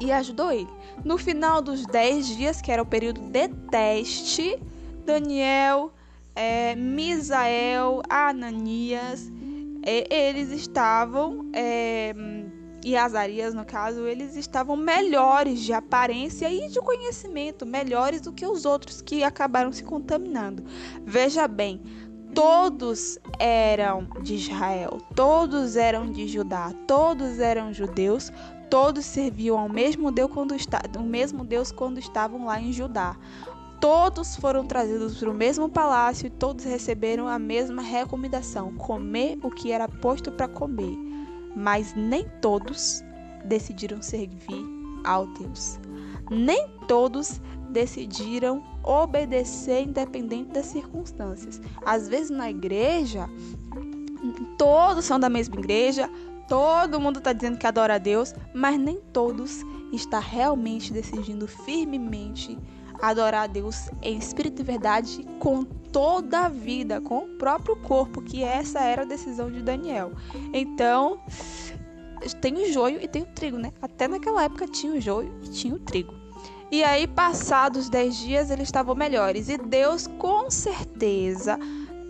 e 0.00 0.12
ajudou 0.12 0.52
ele. 0.52 0.68
No 1.04 1.18
final 1.18 1.60
dos 1.62 1.86
dez 1.86 2.26
dias, 2.26 2.60
que 2.60 2.70
era 2.70 2.82
o 2.82 2.86
período 2.86 3.20
de 3.20 3.48
teste, 3.70 4.58
Daniel, 5.04 5.92
é, 6.34 6.74
Misael, 6.74 8.02
Ananias, 8.08 9.30
é, 9.82 10.28
eles 10.28 10.50
estavam, 10.50 11.48
é, 11.52 12.12
e 12.84 12.96
Azarias 12.96 13.54
no 13.54 13.64
caso, 13.64 14.06
eles 14.06 14.36
estavam 14.36 14.76
melhores 14.76 15.60
de 15.60 15.72
aparência 15.72 16.50
e 16.50 16.68
de 16.68 16.80
conhecimento, 16.80 17.64
melhores 17.64 18.20
do 18.20 18.32
que 18.32 18.46
os 18.46 18.64
outros 18.64 19.00
que 19.00 19.24
acabaram 19.24 19.72
se 19.72 19.82
contaminando. 19.82 20.64
Veja 21.04 21.48
bem, 21.48 21.80
todos 22.36 23.18
eram 23.38 24.06
de 24.20 24.34
Israel, 24.34 24.98
todos 25.14 25.74
eram 25.74 26.12
de 26.12 26.28
Judá, 26.28 26.70
todos 26.86 27.40
eram 27.40 27.72
judeus, 27.72 28.30
todos 28.68 29.06
serviam 29.06 29.58
ao 29.58 29.70
mesmo 29.70 30.12
Deus 30.12 30.30
quando, 30.30 30.54
o 30.98 31.02
mesmo 31.02 31.46
Deus 31.46 31.72
quando 31.72 31.98
estavam 31.98 32.44
lá 32.44 32.60
em 32.60 32.74
Judá. 32.74 33.16
Todos 33.80 34.36
foram 34.36 34.66
trazidos 34.66 35.18
para 35.18 35.30
o 35.30 35.34
mesmo 35.34 35.66
palácio 35.66 36.26
e 36.26 36.30
todos 36.30 36.66
receberam 36.66 37.26
a 37.26 37.38
mesma 37.38 37.80
recomendação: 37.80 38.74
comer 38.76 39.38
o 39.42 39.50
que 39.50 39.72
era 39.72 39.88
posto 39.88 40.30
para 40.30 40.46
comer. 40.46 40.94
Mas 41.56 41.94
nem 41.94 42.28
todos 42.42 43.02
decidiram 43.46 44.02
servir 44.02 44.62
ao 45.06 45.26
Deus. 45.38 45.80
Nem 46.30 46.68
todos 46.86 47.40
decidiram 47.70 48.62
obedecer 48.86 49.82
independente 49.82 50.52
das 50.52 50.66
circunstâncias. 50.66 51.60
Às 51.84 52.08
vezes 52.08 52.30
na 52.30 52.48
igreja, 52.48 53.28
todos 54.56 55.04
são 55.04 55.18
da 55.18 55.28
mesma 55.28 55.56
igreja, 55.56 56.08
todo 56.48 57.00
mundo 57.00 57.18
está 57.18 57.32
dizendo 57.32 57.58
que 57.58 57.66
adora 57.66 57.96
a 57.96 57.98
Deus, 57.98 58.32
mas 58.54 58.78
nem 58.78 59.00
todos 59.12 59.62
está 59.92 60.20
realmente 60.20 60.92
decidindo 60.92 61.46
firmemente 61.46 62.56
adorar 63.02 63.44
a 63.44 63.46
Deus 63.46 63.90
em 64.02 64.16
espírito 64.16 64.62
e 64.62 64.64
verdade 64.64 65.26
com 65.38 65.64
toda 65.64 66.46
a 66.46 66.48
vida, 66.48 67.00
com 67.00 67.18
o 67.18 67.28
próprio 67.36 67.76
corpo, 67.76 68.22
que 68.22 68.42
essa 68.42 68.80
era 68.80 69.02
a 69.02 69.04
decisão 69.04 69.50
de 69.50 69.62
Daniel. 69.62 70.12
Então, 70.52 71.20
tem 72.40 72.54
o 72.54 72.72
joio 72.72 72.98
e 73.02 73.08
tem 73.08 73.22
o 73.22 73.26
trigo, 73.26 73.58
né? 73.58 73.72
Até 73.80 74.08
naquela 74.08 74.44
época 74.44 74.66
tinha 74.66 74.92
o 74.92 75.00
joio 75.00 75.32
e 75.42 75.48
tinha 75.50 75.74
o 75.74 75.78
trigo. 75.78 76.25
E 76.70 76.82
aí, 76.82 77.06
passados 77.06 77.88
dez 77.88 78.16
dias, 78.16 78.50
eles 78.50 78.68
estavam 78.68 78.94
melhores. 78.94 79.48
E 79.48 79.56
Deus, 79.56 80.06
com 80.18 80.50
certeza, 80.50 81.58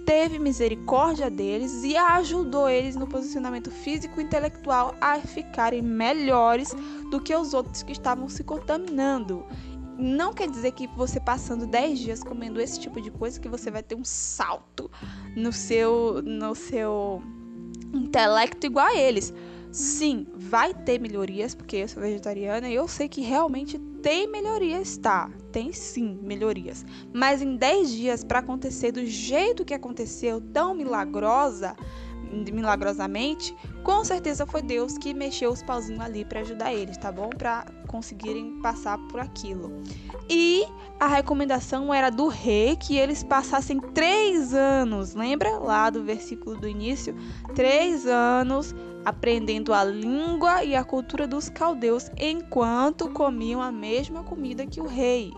teve 0.06 0.38
misericórdia 0.38 1.28
deles 1.28 1.82
e 1.82 1.96
ajudou 1.96 2.68
eles 2.68 2.96
no 2.96 3.06
posicionamento 3.06 3.70
físico 3.70 4.20
e 4.20 4.24
intelectual 4.24 4.94
a 5.00 5.18
ficarem 5.18 5.82
melhores 5.82 6.74
do 7.10 7.20
que 7.20 7.34
os 7.34 7.52
outros 7.52 7.82
que 7.82 7.92
estavam 7.92 8.28
se 8.28 8.44
contaminando. 8.44 9.44
Não 9.98 10.32
quer 10.32 10.48
dizer 10.48 10.72
que 10.72 10.86
você 10.86 11.18
passando 11.18 11.66
10 11.66 11.98
dias 11.98 12.22
comendo 12.22 12.60
esse 12.60 12.78
tipo 12.78 13.00
de 13.00 13.10
coisa 13.10 13.40
que 13.40 13.48
você 13.48 13.70
vai 13.70 13.82
ter 13.82 13.94
um 13.94 14.04
salto 14.04 14.90
no 15.34 15.52
seu 15.52 16.22
no 16.22 16.54
seu 16.54 17.22
intelecto 17.92 18.66
igual 18.66 18.86
a 18.86 18.94
eles. 18.94 19.32
Sim, 19.76 20.26
vai 20.34 20.72
ter 20.72 20.98
melhorias, 20.98 21.54
porque 21.54 21.76
eu 21.76 21.88
sou 21.88 22.02
vegetariana 22.02 22.66
e 22.66 22.74
eu 22.74 22.88
sei 22.88 23.10
que 23.10 23.20
realmente 23.20 23.78
tem 24.02 24.26
melhorias, 24.26 24.96
tá? 24.96 25.30
Tem 25.52 25.70
sim 25.70 26.18
melhorias. 26.22 26.82
Mas 27.12 27.42
em 27.42 27.56
10 27.56 27.90
dias, 27.90 28.24
para 28.24 28.38
acontecer 28.38 28.90
do 28.90 29.04
jeito 29.04 29.66
que 29.66 29.74
aconteceu, 29.74 30.40
tão 30.40 30.74
milagrosa, 30.74 31.76
milagrosamente, 32.50 33.54
com 33.84 34.02
certeza 34.02 34.46
foi 34.46 34.62
Deus 34.62 34.96
que 34.96 35.12
mexeu 35.12 35.50
os 35.50 35.62
pauzinhos 35.62 36.00
ali 36.00 36.24
para 36.24 36.40
ajudar 36.40 36.72
eles, 36.72 36.96
tá 36.96 37.12
bom? 37.12 37.28
Para 37.28 37.66
conseguirem 37.86 38.60
passar 38.60 38.98
por 39.08 39.20
aquilo. 39.20 39.82
E 40.28 40.66
a 40.98 41.06
recomendação 41.06 41.92
era 41.92 42.10
do 42.10 42.28
rei 42.28 42.76
que 42.76 42.96
eles 42.96 43.22
passassem 43.22 43.78
três 43.78 44.52
anos, 44.52 45.14
lembra 45.14 45.58
lá 45.58 45.90
do 45.90 46.02
versículo 46.02 46.56
do 46.56 46.68
início? 46.68 47.14
Três 47.54 48.06
anos 48.06 48.74
aprendendo 49.04 49.72
a 49.72 49.84
língua 49.84 50.64
e 50.64 50.74
a 50.74 50.82
cultura 50.82 51.28
dos 51.28 51.48
caldeus 51.48 52.10
enquanto 52.18 53.08
comiam 53.10 53.62
a 53.62 53.70
mesma 53.70 54.24
comida 54.24 54.66
que 54.66 54.80
o 54.80 54.86
rei. 54.86 55.32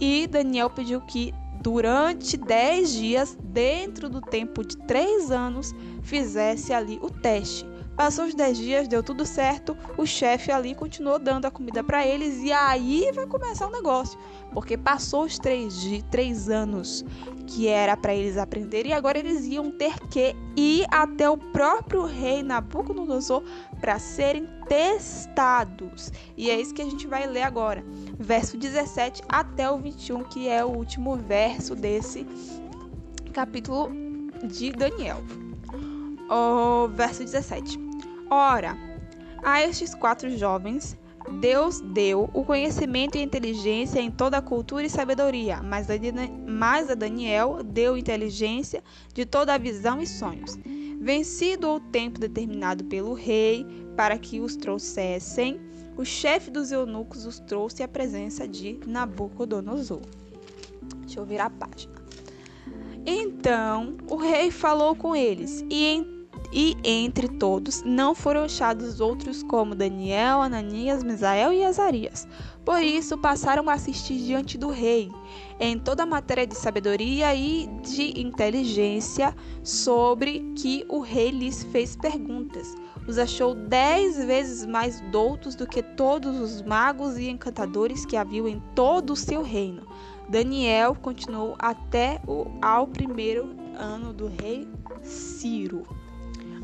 E 0.00 0.26
Daniel 0.26 0.68
pediu 0.70 1.00
que 1.02 1.32
durante 1.62 2.36
dez 2.36 2.92
dias, 2.92 3.36
dentro 3.40 4.08
do 4.08 4.20
tempo 4.20 4.64
de 4.64 4.76
três 4.78 5.30
anos, 5.30 5.74
fizesse 6.02 6.72
ali 6.72 6.98
o 7.02 7.10
teste 7.10 7.64
Passou 7.98 8.26
os 8.26 8.34
10 8.34 8.58
dias, 8.58 8.86
deu 8.86 9.02
tudo 9.02 9.26
certo, 9.26 9.76
o 9.96 10.06
chefe 10.06 10.52
ali 10.52 10.72
continuou 10.72 11.18
dando 11.18 11.46
a 11.46 11.50
comida 11.50 11.82
para 11.82 12.06
eles 12.06 12.40
e 12.44 12.52
aí 12.52 13.10
vai 13.12 13.26
começar 13.26 13.66
o 13.66 13.72
negócio. 13.72 14.16
Porque 14.52 14.78
passou 14.78 15.24
os 15.24 15.36
três, 15.36 15.80
de, 15.80 16.04
três 16.04 16.48
anos 16.48 17.04
que 17.44 17.66
era 17.66 17.96
para 17.96 18.14
eles 18.14 18.36
aprenderem 18.36 18.92
e 18.92 18.94
agora 18.94 19.18
eles 19.18 19.46
iam 19.46 19.72
ter 19.72 19.98
que 20.10 20.36
ir 20.54 20.86
até 20.92 21.28
o 21.28 21.36
próprio 21.36 22.04
rei 22.04 22.40
Nabucodonosor 22.40 23.42
para 23.80 23.98
serem 23.98 24.46
testados. 24.68 26.12
E 26.36 26.50
é 26.50 26.60
isso 26.60 26.72
que 26.72 26.82
a 26.82 26.88
gente 26.88 27.04
vai 27.04 27.26
ler 27.26 27.42
agora, 27.42 27.84
verso 28.16 28.56
17 28.56 29.22
até 29.28 29.68
o 29.68 29.76
21, 29.76 30.22
que 30.22 30.46
é 30.46 30.64
o 30.64 30.68
último 30.68 31.16
verso 31.16 31.74
desse 31.74 32.24
capítulo 33.32 33.90
de 34.44 34.70
Daniel. 34.70 35.20
O 36.30 36.86
verso 36.86 37.24
17. 37.24 37.87
Ora, 38.30 38.76
a 39.42 39.62
estes 39.62 39.94
quatro 39.94 40.30
jovens, 40.36 40.98
Deus 41.40 41.80
deu 41.80 42.28
o 42.34 42.44
conhecimento 42.44 43.16
e 43.16 43.22
inteligência 43.22 44.00
em 44.00 44.10
toda 44.10 44.38
a 44.38 44.42
cultura 44.42 44.84
e 44.84 44.90
sabedoria, 44.90 45.62
mas 45.62 45.90
a 46.90 46.94
Daniel 46.94 47.62
deu 47.62 47.96
inteligência 47.96 48.82
de 49.14 49.24
toda 49.24 49.54
a 49.54 49.58
visão 49.58 50.00
e 50.00 50.06
sonhos. 50.06 50.58
Vencido 51.00 51.68
o 51.68 51.80
tempo 51.80 52.18
determinado 52.18 52.84
pelo 52.84 53.14
rei 53.14 53.66
para 53.96 54.18
que 54.18 54.40
os 54.40 54.56
trouxessem, 54.56 55.60
o 55.96 56.04
chefe 56.04 56.50
dos 56.50 56.70
eunucos 56.70 57.24
os 57.24 57.38
trouxe 57.38 57.82
à 57.82 57.88
presença 57.88 58.46
de 58.46 58.78
Nabucodonosor. 58.86 60.02
Deixa 61.00 61.20
eu 61.20 61.24
virar 61.24 61.46
a 61.46 61.50
página. 61.50 61.94
Então 63.06 63.96
o 64.08 64.16
rei 64.16 64.50
falou 64.50 64.94
com 64.94 65.16
eles, 65.16 65.64
e 65.70 65.86
em 65.86 66.17
e 66.52 66.76
entre 66.82 67.28
todos 67.28 67.82
não 67.82 68.14
foram 68.14 68.44
achados 68.44 69.00
outros 69.00 69.42
como 69.42 69.74
Daniel, 69.74 70.40
Ananias, 70.40 71.02
Misael 71.02 71.52
e 71.52 71.64
Azarias. 71.64 72.26
Por 72.64 72.82
isso 72.82 73.18
passaram 73.18 73.68
a 73.68 73.74
assistir 73.74 74.18
diante 74.18 74.58
do 74.58 74.68
rei 74.68 75.10
em 75.60 75.78
toda 75.78 76.02
a 76.02 76.06
matéria 76.06 76.46
de 76.46 76.54
sabedoria 76.54 77.34
e 77.34 77.66
de 77.82 78.20
inteligência 78.20 79.34
sobre 79.62 80.40
que 80.56 80.84
o 80.88 81.00
rei 81.00 81.30
lhes 81.30 81.64
fez 81.64 81.96
perguntas. 81.96 82.74
Os 83.06 83.18
achou 83.18 83.54
dez 83.54 84.22
vezes 84.22 84.66
mais 84.66 85.00
doutos 85.10 85.54
do 85.54 85.66
que 85.66 85.82
todos 85.82 86.38
os 86.38 86.62
magos 86.62 87.16
e 87.16 87.28
encantadores 87.28 88.04
que 88.04 88.16
haviam 88.16 88.46
em 88.46 88.62
todo 88.74 89.14
o 89.14 89.16
seu 89.16 89.42
reino. 89.42 89.86
Daniel 90.28 90.94
continuou 90.94 91.56
até 91.58 92.20
o, 92.26 92.46
ao 92.60 92.86
primeiro 92.86 93.56
ano 93.78 94.12
do 94.12 94.26
rei 94.26 94.68
Ciro. 95.02 95.86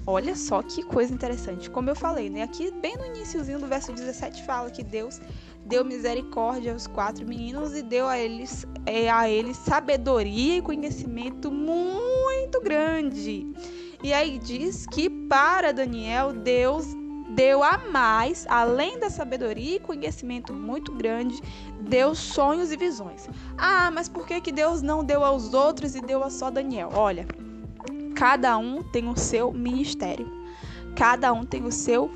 Olha 0.06 0.36
só 0.36 0.62
que 0.62 0.82
coisa 0.82 1.14
interessante. 1.14 1.70
Como 1.70 1.88
eu 1.88 1.96
falei, 1.96 2.28
né? 2.28 2.42
Aqui, 2.42 2.70
bem 2.70 2.96
no 2.96 3.06
iníciozinho 3.06 3.58
do 3.58 3.66
verso 3.66 3.90
17, 3.92 4.42
fala 4.42 4.70
que 4.70 4.82
Deus 4.82 5.18
deu 5.64 5.82
misericórdia 5.82 6.72
aos 6.72 6.86
quatro 6.86 7.26
meninos 7.26 7.74
e 7.74 7.82
deu 7.82 8.06
a 8.06 8.18
eles, 8.18 8.66
é, 8.84 9.08
a 9.10 9.30
eles 9.30 9.56
sabedoria 9.56 10.58
e 10.58 10.62
conhecimento 10.62 11.50
muito 11.50 12.60
grande. 12.60 13.46
E 14.02 14.12
aí 14.12 14.38
diz 14.38 14.86
que 14.86 15.08
para 15.08 15.72
Daniel, 15.72 16.34
Deus 16.34 16.86
deu 17.30 17.64
a 17.64 17.78
mais, 17.78 18.46
além 18.48 18.98
da 18.98 19.08
sabedoria 19.08 19.76
e 19.76 19.80
conhecimento 19.80 20.52
muito 20.52 20.92
grande, 20.92 21.40
deu 21.80 22.14
sonhos 22.14 22.70
e 22.70 22.76
visões. 22.76 23.26
Ah, 23.56 23.90
mas 23.90 24.06
por 24.06 24.26
que, 24.26 24.38
que 24.42 24.52
Deus 24.52 24.82
não 24.82 25.02
deu 25.02 25.24
aos 25.24 25.54
outros 25.54 25.94
e 25.94 26.02
deu 26.02 26.22
a 26.22 26.28
só 26.28 26.50
Daniel? 26.50 26.90
Olha, 26.94 27.26
Cada 28.14 28.56
um 28.56 28.82
tem 28.82 29.08
o 29.08 29.16
seu 29.16 29.52
ministério. 29.52 30.30
Cada 30.96 31.32
um 31.32 31.44
tem 31.44 31.64
o 31.64 31.72
seu 31.72 32.10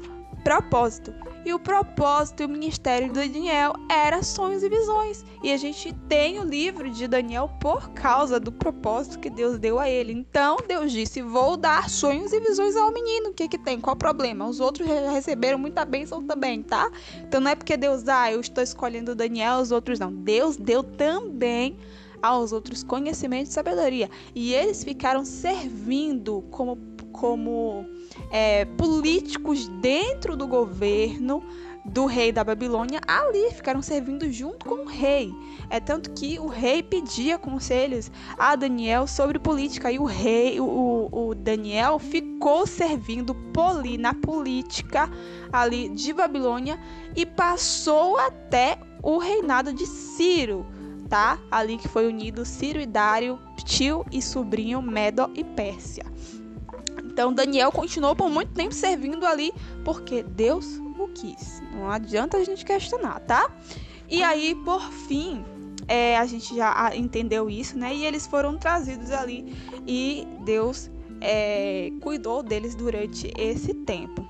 propósito. 0.45 1.13
E 1.45 1.53
o 1.53 1.59
propósito 1.59 2.43
e 2.43 2.47
o 2.47 2.49
ministério 2.49 3.09
do 3.09 3.15
Daniel 3.15 3.73
era 3.91 4.23
sonhos 4.23 4.63
e 4.63 4.69
visões. 4.69 5.25
E 5.43 5.53
a 5.53 5.57
gente 5.57 5.93
tem 6.09 6.39
o 6.39 6.45
livro 6.45 6.91
de 6.91 7.09
Daniel 7.09 7.51
por 7.61 7.91
causa 7.91 8.39
do 8.39 8.53
propósito 8.53 9.19
que 9.19 9.31
Deus 9.31 9.59
deu 9.59 9.79
a 9.79 9.89
ele. 9.89 10.13
Então 10.13 10.57
Deus 10.67 10.93
disse: 10.93 11.23
Vou 11.23 11.57
dar 11.57 11.89
sonhos 11.89 12.33
e 12.33 12.41
visões 12.41 12.77
ao 12.77 12.93
menino. 12.93 13.31
O 13.31 13.35
que, 13.35 13.49
que 13.49 13.59
tem? 13.59 13.81
Qual 13.81 13.95
o 13.97 13.99
problema? 13.99 14.47
Os 14.47 14.61
outros 14.61 14.87
receberam 14.87 15.59
muita 15.59 15.85
bênção 15.85 16.23
também, 16.23 16.63
tá? 16.63 16.91
Então 17.21 17.41
não 17.41 17.51
é 17.51 17.55
porque 17.55 17.77
Deus, 17.77 18.07
ah, 18.09 18.31
eu 18.31 18.41
estou 18.41 18.63
escolhendo 18.63 19.15
Daniel, 19.15 19.59
os 19.59 19.73
outros 19.73 19.99
não. 19.99 20.13
Deus 20.13 20.57
deu 20.57 20.83
também 20.83 21.79
aos 22.23 22.53
outros 22.53 22.83
conhecimento 22.83 23.49
e 23.49 23.53
sabedoria. 23.53 24.11
E 24.35 24.55
eles 24.55 24.85
ficaram 24.85 25.25
servindo 25.25 26.43
como, 26.51 26.79
como 27.13 27.85
é, 28.31 28.65
políticos 28.65 29.69
dentro 29.81 30.37
do 30.37 30.47
governo 30.47 31.43
do 31.85 32.07
rei 32.07 32.31
da 32.31 32.45
Babilônia 32.45 33.01
ali, 33.07 33.51
ficaram 33.51 33.81
servindo 33.81 34.31
junto 34.31 34.67
com 34.67 34.83
o 34.83 34.87
rei. 34.87 35.33
É 35.71 35.81
tanto 35.81 36.11
que 36.11 36.39
o 36.39 36.47
rei 36.47 36.83
pedia 36.83 37.39
conselhos 37.39 38.11
a 38.39 38.55
Daniel 38.57 39.07
sobre 39.07 39.39
política 39.39 39.91
e 39.91 39.99
o 39.99 40.05
rei, 40.05 40.61
o, 40.61 41.09
o 41.11 41.35
Daniel 41.35 41.99
ficou 41.99 42.67
servindo 42.67 43.35
poli, 43.35 43.97
na 43.97 44.15
política 44.15 45.11
ali 45.53 45.89
de 45.89 46.13
Babilônia 46.13 46.79
e 47.17 47.25
passou 47.25 48.19
até 48.19 48.79
o 49.03 49.19
reinado 49.19 49.73
de 49.73 49.87
Ciro 49.87 50.67
tá? 51.09 51.39
Ali 51.51 51.77
que 51.77 51.89
foi 51.89 52.07
unido 52.07 52.45
Ciro 52.45 52.81
e 52.81 52.87
Dário, 52.87 53.39
tio 53.65 54.05
e 54.13 54.21
sobrinho 54.21 54.83
Medo 54.83 55.31
e 55.35 55.43
Pérsia. 55.43 56.05
Então 57.05 57.33
Daniel 57.33 57.73
continuou 57.73 58.15
por 58.15 58.31
muito 58.31 58.53
tempo 58.53 58.75
servindo 58.75 59.27
ali 59.27 59.53
porque 59.85 60.23
Deus 60.23 60.81
o 60.99 61.09
quis. 61.09 61.63
Não 61.73 61.91
adianta 61.91 62.37
a 62.37 62.45
gente 62.45 62.65
questionar, 62.65 63.21
tá? 63.21 63.51
E 64.09 64.23
aí, 64.23 64.55
por 64.65 64.83
fim, 64.91 65.45
é, 65.87 66.19
a 66.19 66.27
gente 66.27 66.55
já 66.55 66.95
entendeu 66.95 67.49
isso, 67.49 67.79
né? 67.79 67.95
E 67.95 68.05
eles 68.05 68.27
foram 68.27 68.57
trazidos 68.57 69.11
ali 69.11 69.57
e 69.87 70.27
Deus 70.45 70.91
é, 71.21 71.91
cuidou 72.01 72.43
deles 72.43 72.75
durante 72.75 73.33
esse 73.39 73.75
tempo. 73.75 74.29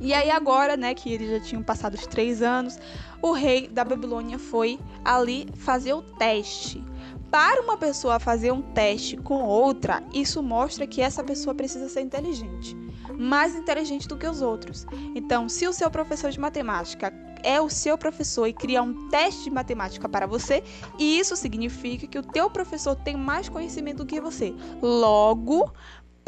E 0.00 0.14
aí 0.14 0.30
agora, 0.30 0.76
né, 0.76 0.94
que 0.94 1.12
eles 1.12 1.28
já 1.28 1.40
tinham 1.40 1.62
passado 1.62 1.94
os 1.94 2.06
três 2.06 2.40
anos, 2.40 2.78
o 3.22 3.32
rei 3.32 3.68
da 3.68 3.84
Babilônia 3.84 4.38
foi 4.38 4.78
ali 5.04 5.48
fazer 5.56 5.92
o 5.92 6.02
teste. 6.02 6.82
Para 7.30 7.60
uma 7.62 7.76
pessoa 7.76 8.18
fazer 8.18 8.52
um 8.52 8.62
teste 8.62 9.16
com 9.16 9.42
outra, 9.42 10.02
isso 10.14 10.42
mostra 10.42 10.86
que 10.86 11.02
essa 11.02 11.22
pessoa 11.22 11.54
precisa 11.54 11.88
ser 11.88 12.00
inteligente, 12.00 12.74
mais 13.18 13.54
inteligente 13.54 14.08
do 14.08 14.16
que 14.16 14.26
os 14.26 14.40
outros. 14.40 14.86
Então, 15.14 15.46
se 15.48 15.66
o 15.66 15.72
seu 15.72 15.90
professor 15.90 16.30
de 16.30 16.40
matemática 16.40 17.12
é 17.42 17.60
o 17.60 17.68
seu 17.68 17.96
professor 17.96 18.46
e 18.46 18.52
cria 18.52 18.82
um 18.82 19.08
teste 19.08 19.44
de 19.44 19.50
matemática 19.50 20.08
para 20.08 20.26
você, 20.26 20.62
isso 20.98 21.36
significa 21.36 22.06
que 22.06 22.18
o 22.18 22.22
teu 22.22 22.50
professor 22.50 22.96
tem 22.96 23.16
mais 23.16 23.48
conhecimento 23.48 23.98
do 23.98 24.06
que 24.06 24.20
você. 24.20 24.54
Logo, 24.80 25.70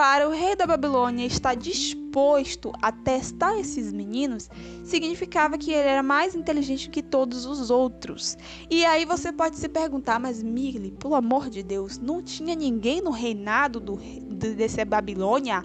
para 0.01 0.27
o 0.27 0.33
rei 0.33 0.57
da 0.57 0.67
Babilônia 0.67 1.27
estar 1.27 1.55
disposto 1.55 2.73
a 2.81 2.91
testar 2.91 3.59
esses 3.59 3.93
meninos, 3.93 4.49
significava 4.83 5.59
que 5.59 5.71
ele 5.71 5.87
era 5.87 6.03
mais 6.03 6.35
inteligente 6.35 6.89
que 6.89 7.03
todos 7.03 7.45
os 7.45 7.69
outros. 7.69 8.35
E 8.71 8.83
aí 8.87 9.05
você 9.05 9.31
pode 9.31 9.59
se 9.59 9.69
perguntar, 9.69 10.19
mas 10.19 10.43
Mirli, 10.43 10.93
pelo 10.93 11.15
amor 11.15 11.51
de 11.51 11.63
Deus, 11.63 11.99
não 11.99 12.23
tinha 12.23 12.55
ninguém 12.55 13.03
no 13.03 13.11
reinado 13.11 13.79
do, 13.79 13.97
desse 13.97 14.83
Babilônia 14.87 15.63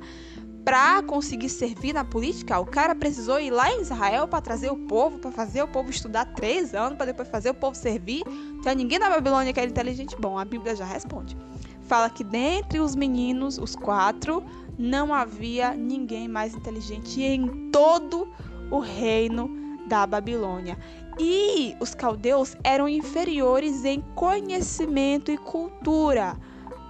para 0.66 1.02
conseguir 1.04 1.48
servir 1.48 1.94
na 1.94 2.04
política? 2.04 2.60
O 2.60 2.66
cara 2.66 2.94
precisou 2.94 3.40
ir 3.40 3.52
lá 3.52 3.72
em 3.72 3.80
Israel 3.80 4.28
para 4.28 4.42
trazer 4.42 4.70
o 4.70 4.76
povo, 4.76 5.18
para 5.18 5.32
fazer 5.32 5.64
o 5.64 5.68
povo 5.70 5.90
estudar 5.90 6.26
três 6.34 6.76
anos, 6.76 6.98
para 6.98 7.06
depois 7.06 7.30
fazer 7.30 7.52
o 7.52 7.54
povo 7.54 7.74
servir? 7.78 8.26
Tinha 8.62 8.76
ninguém 8.76 9.00
na 9.00 9.10
Babilônia 9.10 9.54
que 9.54 9.62
era 9.62 9.70
inteligente? 9.70 10.14
Bom, 10.20 10.38
a 10.38 10.44
Bíblia 10.44 10.76
já 10.76 10.84
responde 10.84 11.38
fala 11.86 12.10
que 12.10 12.24
dentre 12.24 12.80
os 12.80 12.96
meninos, 12.96 13.58
os 13.58 13.76
quatro, 13.76 14.44
não 14.78 15.14
havia 15.14 15.74
ninguém 15.74 16.28
mais 16.28 16.54
inteligente 16.54 17.22
em 17.22 17.70
todo 17.72 18.28
o 18.72 18.80
reino 18.80 19.50
da 19.88 20.06
Babilônia. 20.06 20.78
E 21.20 21.76
os 21.80 21.96
caldeus 21.96 22.58
eram 22.64 22.90
inferiores 22.90 23.86
em 23.86 24.02
conhecimento 24.16 25.32
e 25.32 25.38
cultura. 25.38 26.36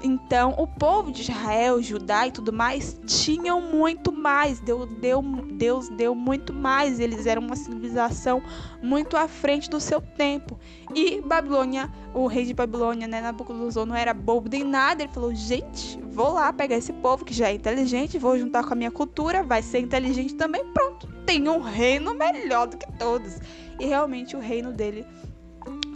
Então, 0.05 0.53
o 0.59 0.67
povo 0.67 1.11
de 1.11 1.23
Israel, 1.23 1.81
Judá 1.81 2.27
e 2.27 2.31
tudo 2.31 2.53
mais 2.53 2.95
tinham 3.07 3.59
muito 3.59 4.11
mais. 4.11 4.59
Deus 4.59 4.87
deu, 5.01 5.19
Deus 5.53 5.89
deu 5.89 6.13
muito 6.13 6.53
mais. 6.53 6.99
Eles 6.99 7.25
eram 7.25 7.41
uma 7.41 7.55
civilização 7.55 8.39
muito 8.83 9.17
à 9.17 9.27
frente 9.27 9.67
do 9.67 9.79
seu 9.79 9.99
tempo. 9.99 10.59
E 10.93 11.21
Babilônia, 11.21 11.91
o 12.13 12.27
rei 12.27 12.45
de 12.45 12.53
Babilônia, 12.53 13.07
né, 13.07 13.19
Nabucodonosor, 13.19 13.87
não 13.87 13.95
era 13.95 14.13
bobo 14.13 14.47
nem 14.47 14.63
nada. 14.63 15.01
Ele 15.01 15.11
falou: 15.11 15.33
gente, 15.33 15.99
vou 16.03 16.33
lá 16.33 16.53
pegar 16.53 16.75
esse 16.75 16.93
povo 16.93 17.25
que 17.25 17.33
já 17.33 17.49
é 17.49 17.55
inteligente, 17.55 18.19
vou 18.19 18.37
juntar 18.37 18.63
com 18.63 18.73
a 18.73 18.75
minha 18.75 18.91
cultura, 18.91 19.41
vai 19.41 19.63
ser 19.63 19.79
inteligente 19.79 20.35
também. 20.35 20.63
Pronto, 20.71 21.07
tem 21.25 21.49
um 21.49 21.61
reino 21.61 22.13
melhor 22.13 22.67
do 22.67 22.77
que 22.77 22.91
todos. 22.99 23.39
E 23.79 23.85
realmente 23.87 24.35
o 24.35 24.39
reino 24.39 24.71
dele 24.71 25.03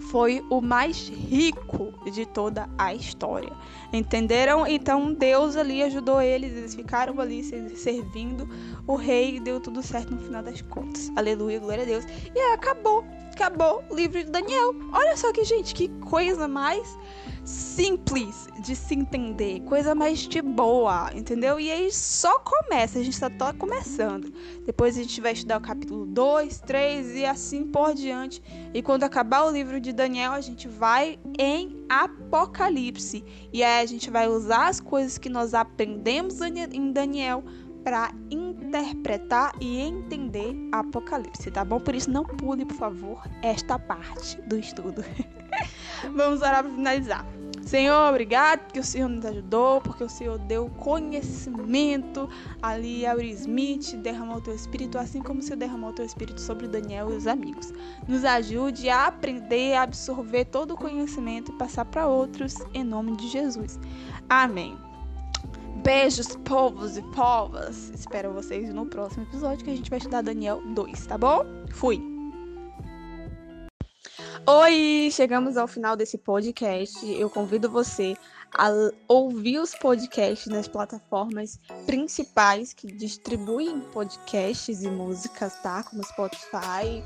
foi 0.09 0.43
o 0.49 0.59
mais 0.59 1.07
rico 1.07 1.93
de 2.11 2.25
toda 2.25 2.67
a 2.77 2.93
história. 2.93 3.51
Entenderam? 3.93 4.65
Então 4.65 5.13
Deus 5.13 5.55
ali 5.55 5.83
ajudou 5.83 6.19
eles, 6.19 6.51
eles 6.51 6.73
ficaram 6.73 7.19
ali 7.19 7.43
servindo 7.75 8.49
o 8.87 8.95
rei 8.95 9.35
e 9.35 9.39
deu 9.39 9.59
tudo 9.59 9.83
certo 9.83 10.11
no 10.13 10.19
final 10.19 10.41
das 10.41 10.61
contas. 10.63 11.11
Aleluia, 11.15 11.59
glória 11.59 11.83
a 11.83 11.85
Deus. 11.85 12.05
E 12.35 12.39
acabou, 12.53 13.05
acabou 13.31 13.83
o 13.89 13.95
livro 13.95 14.23
de 14.23 14.31
Daniel. 14.31 14.73
Olha 14.91 15.15
só 15.15 15.31
que, 15.31 15.43
gente, 15.43 15.75
que 15.75 15.87
coisa 16.01 16.47
mais 16.47 16.97
simples 17.49 18.47
de 18.59 18.75
se 18.75 18.93
entender, 18.93 19.61
coisa 19.61 19.95
mais 19.95 20.19
de 20.19 20.41
boa, 20.41 21.09
entendeu? 21.15 21.59
E 21.59 21.71
aí 21.71 21.91
só 21.91 22.37
começa, 22.39 22.99
a 22.99 23.03
gente 23.03 23.13
está 23.13 23.31
só 23.39 23.51
começando. 23.53 24.31
Depois 24.65 24.95
a 24.95 25.01
gente 25.01 25.19
vai 25.19 25.31
estudar 25.31 25.57
o 25.57 25.61
capítulo 25.61 26.05
2, 26.05 26.59
3 26.61 27.15
e 27.15 27.25
assim 27.25 27.65
por 27.65 27.95
diante. 27.95 28.41
E 28.73 28.83
quando 28.83 29.03
acabar 29.03 29.45
o 29.45 29.51
livro 29.51 29.79
de 29.79 29.91
Daniel, 29.91 30.33
a 30.33 30.41
gente 30.41 30.67
vai 30.67 31.17
em 31.39 31.83
Apocalipse. 31.89 33.23
E 33.51 33.63
aí 33.63 33.83
a 33.83 33.85
gente 33.87 34.11
vai 34.11 34.27
usar 34.27 34.67
as 34.67 34.79
coisas 34.79 35.17
que 35.17 35.29
nós 35.29 35.53
aprendemos 35.53 36.39
em 36.41 36.91
Daniel 36.91 37.43
para 37.83 38.11
interpretar 38.29 39.55
e 39.59 39.79
entender 39.79 40.53
Apocalipse, 40.71 41.49
tá 41.49 41.65
bom? 41.65 41.79
Por 41.79 41.95
isso 41.95 42.11
não 42.11 42.23
pule, 42.23 42.65
por 42.65 42.77
favor, 42.77 43.23
esta 43.41 43.79
parte 43.79 44.39
do 44.43 44.57
estudo. 44.57 45.03
Vamos 46.13 46.41
orar 46.41 46.63
para 46.63 46.73
finalizar. 46.73 47.38
Senhor, 47.69 48.09
obrigado 48.09 48.61
porque 48.61 48.79
o 48.79 48.83
Senhor 48.83 49.07
nos 49.07 49.23
ajudou, 49.23 49.79
porque 49.79 50.03
o 50.03 50.09
Senhor 50.09 50.39
deu 50.39 50.71
conhecimento 50.71 52.27
ali 52.63 53.05
a 53.05 53.13
Will 53.13 53.29
Smith, 53.29 53.95
derramou 53.97 54.37
o 54.37 54.41
teu 54.41 54.55
espírito, 54.55 54.97
assim 54.97 55.21
como 55.21 55.39
o 55.39 55.43
Senhor 55.43 55.57
derramou 55.57 55.91
o 55.91 55.93
teu 55.93 56.03
espírito 56.03 56.41
sobre 56.41 56.67
Daniel 56.67 57.11
e 57.11 57.15
os 57.15 57.27
amigos. 57.27 57.71
Nos 58.07 58.25
ajude 58.25 58.89
a 58.89 59.05
aprender, 59.05 59.75
a 59.75 59.83
absorver 59.83 60.45
todo 60.45 60.73
o 60.73 60.77
conhecimento 60.77 61.51
e 61.51 61.57
passar 61.59 61.85
para 61.85 62.07
outros, 62.07 62.55
em 62.73 62.83
nome 62.83 63.15
de 63.17 63.27
Jesus. 63.27 63.79
Amém. 64.27 64.75
Beijos, 65.83 66.35
povos 66.37 66.97
e 66.97 67.03
povas. 67.13 67.91
Espero 67.91 68.33
vocês 68.33 68.73
no 68.73 68.87
próximo 68.87 69.25
episódio 69.25 69.63
que 69.63 69.69
a 69.69 69.75
gente 69.75 69.91
vai 69.91 69.99
estudar 69.99 70.23
Daniel 70.23 70.59
2, 70.73 71.05
tá 71.05 71.19
bom? 71.19 71.45
Fui! 71.69 72.18
Oi, 74.45 75.09
chegamos 75.11 75.57
ao 75.57 75.67
final 75.67 75.95
desse 75.95 76.17
podcast. 76.17 77.05
Eu 77.05 77.29
convido 77.29 77.69
você 77.69 78.15
a 78.57 78.69
ouvir 79.07 79.59
os 79.59 79.75
podcasts 79.75 80.47
nas 80.47 80.67
plataformas 80.67 81.59
principais 81.85 82.73
que 82.73 82.87
distribuem 82.87 83.79
podcasts 83.91 84.81
e 84.81 84.87
músicas, 84.89 85.53
tá? 85.61 85.83
Como 85.83 86.03
Spotify, 86.03 87.03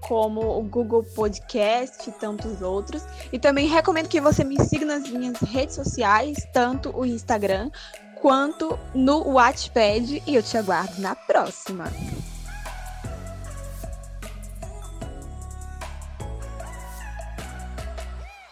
como 0.00 0.58
o 0.58 0.62
Google 0.62 1.04
Podcast 1.14 2.08
e 2.08 2.12
tantos 2.12 2.60
outros. 2.60 3.04
E 3.32 3.38
também 3.38 3.68
recomendo 3.68 4.08
que 4.08 4.20
você 4.20 4.42
me 4.42 4.62
siga 4.64 4.84
nas 4.84 5.08
minhas 5.08 5.38
redes 5.40 5.76
sociais, 5.76 6.38
tanto 6.52 6.90
o 6.96 7.06
Instagram 7.06 7.70
quanto 8.20 8.78
no 8.94 9.34
Wattpad. 9.34 10.22
E 10.26 10.34
eu 10.34 10.42
te 10.42 10.56
aguardo 10.56 11.00
na 11.00 11.14
próxima. 11.14 11.84